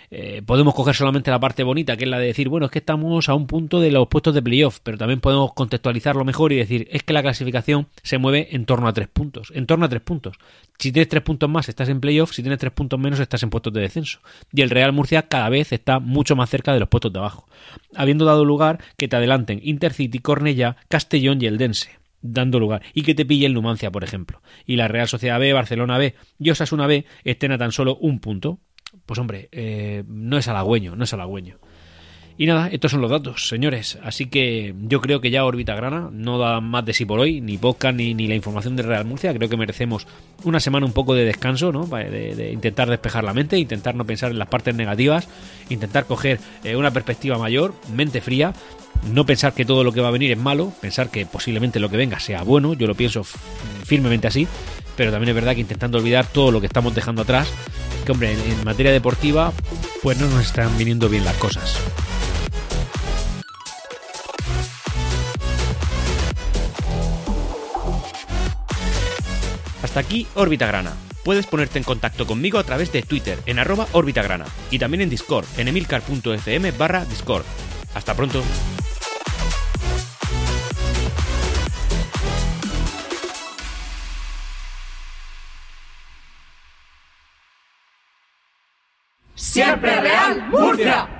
eh, 0.09 0.41
podemos 0.45 0.73
coger 0.73 0.95
solamente 0.95 1.31
la 1.31 1.39
parte 1.39 1.63
bonita, 1.63 1.97
que 1.97 2.05
es 2.05 2.09
la 2.09 2.19
de 2.19 2.27
decir, 2.27 2.47
bueno, 2.47 2.67
es 2.67 2.71
que 2.71 2.79
estamos 2.79 3.27
a 3.27 3.33
un 3.33 3.47
punto 3.47 3.81
de 3.81 3.91
los 3.91 4.07
puestos 4.07 4.33
de 4.33 4.41
playoff, 4.41 4.79
pero 4.81 4.97
también 4.97 5.19
podemos 5.19 5.53
contextualizarlo 5.53 6.23
mejor 6.23 6.53
y 6.53 6.55
decir, 6.55 6.87
es 6.91 7.03
que 7.03 7.13
la 7.13 7.21
clasificación 7.21 7.87
se 8.03 8.17
mueve 8.17 8.49
en 8.51 8.65
torno 8.65 8.87
a 8.87 8.93
tres 8.93 9.09
puntos, 9.09 9.51
en 9.53 9.65
torno 9.65 9.85
a 9.85 9.89
tres 9.89 10.01
puntos. 10.01 10.37
Si 10.79 10.91
tienes 10.91 11.09
tres 11.09 11.23
puntos 11.23 11.49
más, 11.49 11.67
estás 11.69 11.89
en 11.89 11.99
playoff, 11.99 12.33
si 12.33 12.43
tienes 12.43 12.59
tres 12.59 12.71
puntos 12.71 12.99
menos, 12.99 13.19
estás 13.19 13.41
en 13.43 13.49
puestos 13.49 13.73
de 13.73 13.81
descenso. 13.81 14.19
Y 14.53 14.61
el 14.61 14.69
Real 14.69 14.93
Murcia 14.93 15.23
cada 15.23 15.49
vez 15.49 15.73
está 15.73 15.99
mucho 15.99 16.35
más 16.35 16.49
cerca 16.49 16.71
de 16.73 16.79
los 16.79 16.87
puestos 16.87 17.11
de 17.11 17.19
abajo, 17.19 17.47
habiendo 17.95 18.25
dado 18.25 18.45
lugar 18.45 18.79
que 18.97 19.07
te 19.07 19.15
adelanten 19.15 19.59
Intercity, 19.61 20.17
Cornella, 20.19 20.75
Castellón 20.89 21.39
y 21.39 21.45
el 21.45 21.59
Dense 21.59 21.91
dando 22.23 22.59
lugar 22.59 22.81
y 22.95 23.03
que 23.03 23.13
te 23.13 23.25
pille 23.25 23.45
el 23.45 23.53
Numancia, 23.53 23.91
por 23.91 24.03
ejemplo, 24.03 24.41
y 24.65 24.75
la 24.75 24.87
Real 24.87 25.07
Sociedad 25.07 25.39
B, 25.39 25.53
Barcelona 25.53 25.99
B 25.99 26.15
y 26.39 26.49
Osasuna 26.49 26.87
B 26.87 27.05
estén 27.23 27.51
a 27.51 27.59
tan 27.59 27.71
solo 27.71 27.95
un 27.97 28.19
punto, 28.19 28.59
pues 29.05 29.19
hombre, 29.19 29.49
eh, 29.51 30.03
no 30.07 30.39
es 30.39 30.47
halagüeño, 30.47 30.95
no 30.95 31.03
es 31.03 31.13
halagüeño. 31.13 31.59
Y 32.39 32.45
nada, 32.45 32.67
estos 32.67 32.91
son 32.91 33.01
los 33.01 33.09
datos, 33.09 33.47
señores. 33.47 33.97
Así 34.03 34.27
que 34.27 34.75
yo 34.83 35.01
creo 35.01 35.21
que 35.21 35.31
ya 35.31 35.43
órbita 35.43 35.73
grana 35.73 36.09
no 36.11 36.37
da 36.37 36.61
más 36.61 36.85
de 36.85 36.93
sí 36.93 37.03
por 37.03 37.19
hoy, 37.19 37.41
ni 37.41 37.57
podcast 37.57 37.95
ni, 37.95 38.13
ni 38.13 38.27
la 38.27 38.35
información 38.35 38.75
de 38.75 38.83
Real 38.83 39.05
Murcia. 39.05 39.33
Creo 39.33 39.49
que 39.49 39.57
merecemos 39.57 40.05
una 40.43 40.59
semana 40.59 40.85
un 40.85 40.93
poco 40.93 41.15
de 41.15 41.25
descanso, 41.25 41.71
¿no? 41.71 41.87
De, 41.87 42.35
de 42.35 42.51
intentar 42.51 42.91
despejar 42.91 43.23
la 43.23 43.33
mente, 43.33 43.57
intentar 43.57 43.95
no 43.95 44.05
pensar 44.05 44.29
en 44.29 44.37
las 44.37 44.49
partes 44.49 44.75
negativas, 44.75 45.27
intentar 45.69 46.05
coger 46.05 46.39
eh, 46.63 46.75
una 46.75 46.91
perspectiva 46.91 47.39
mayor, 47.39 47.73
mente 47.91 48.21
fría, 48.21 48.53
no 49.11 49.25
pensar 49.25 49.53
que 49.53 49.65
todo 49.65 49.83
lo 49.83 49.91
que 49.91 50.01
va 50.01 50.09
a 50.09 50.11
venir 50.11 50.31
es 50.31 50.37
malo, 50.37 50.71
pensar 50.81 51.09
que 51.09 51.25
posiblemente 51.25 51.79
lo 51.79 51.89
que 51.89 51.97
venga 51.97 52.19
sea 52.19 52.43
bueno, 52.43 52.73
yo 52.73 52.87
lo 52.87 52.95
pienso 52.95 53.23
firmemente 53.23 54.27
así, 54.27 54.47
pero 54.95 55.11
también 55.11 55.29
es 55.29 55.35
verdad 55.35 55.53
que 55.53 55.61
intentando 55.61 55.97
olvidar 55.97 56.27
todo 56.27 56.51
lo 56.51 56.59
que 56.59 56.67
estamos 56.67 56.93
dejando 56.93 57.21
atrás, 57.21 57.47
que 58.05 58.11
hombre, 58.11 58.33
en, 58.33 58.63
materia 58.63 58.91
deportiva, 58.91 59.53
pues 60.01 60.19
no 60.19 60.27
nos 60.27 60.45
están 60.45 60.77
viniendo 60.77 61.07
bien 61.09 61.23
las 61.23 61.35
cosas. 61.37 61.79
Hasta 69.83 69.99
aquí 69.99 70.27
Órbita 70.35 70.67
Grana. 70.67 70.93
Puedes 71.23 71.45
ponerte 71.45 71.77
en 71.77 71.83
contacto 71.83 72.25
conmigo 72.25 72.57
a 72.57 72.63
través 72.63 72.91
de 72.93 73.01
Twitter 73.01 73.37
en 73.45 73.59
arroba 73.59 73.87
Grana 73.91 74.45
y 74.71 74.79
también 74.79 75.01
en 75.01 75.09
Discord 75.09 75.45
en 75.57 75.67
emilcar.fm 75.67 76.71
barra 76.71 77.03
Discord. 77.03 77.43
Hasta 77.97 78.13
pronto. 78.13 78.43
Siempre 89.33 89.99
Real 89.99 90.47
Murcia. 90.49 91.16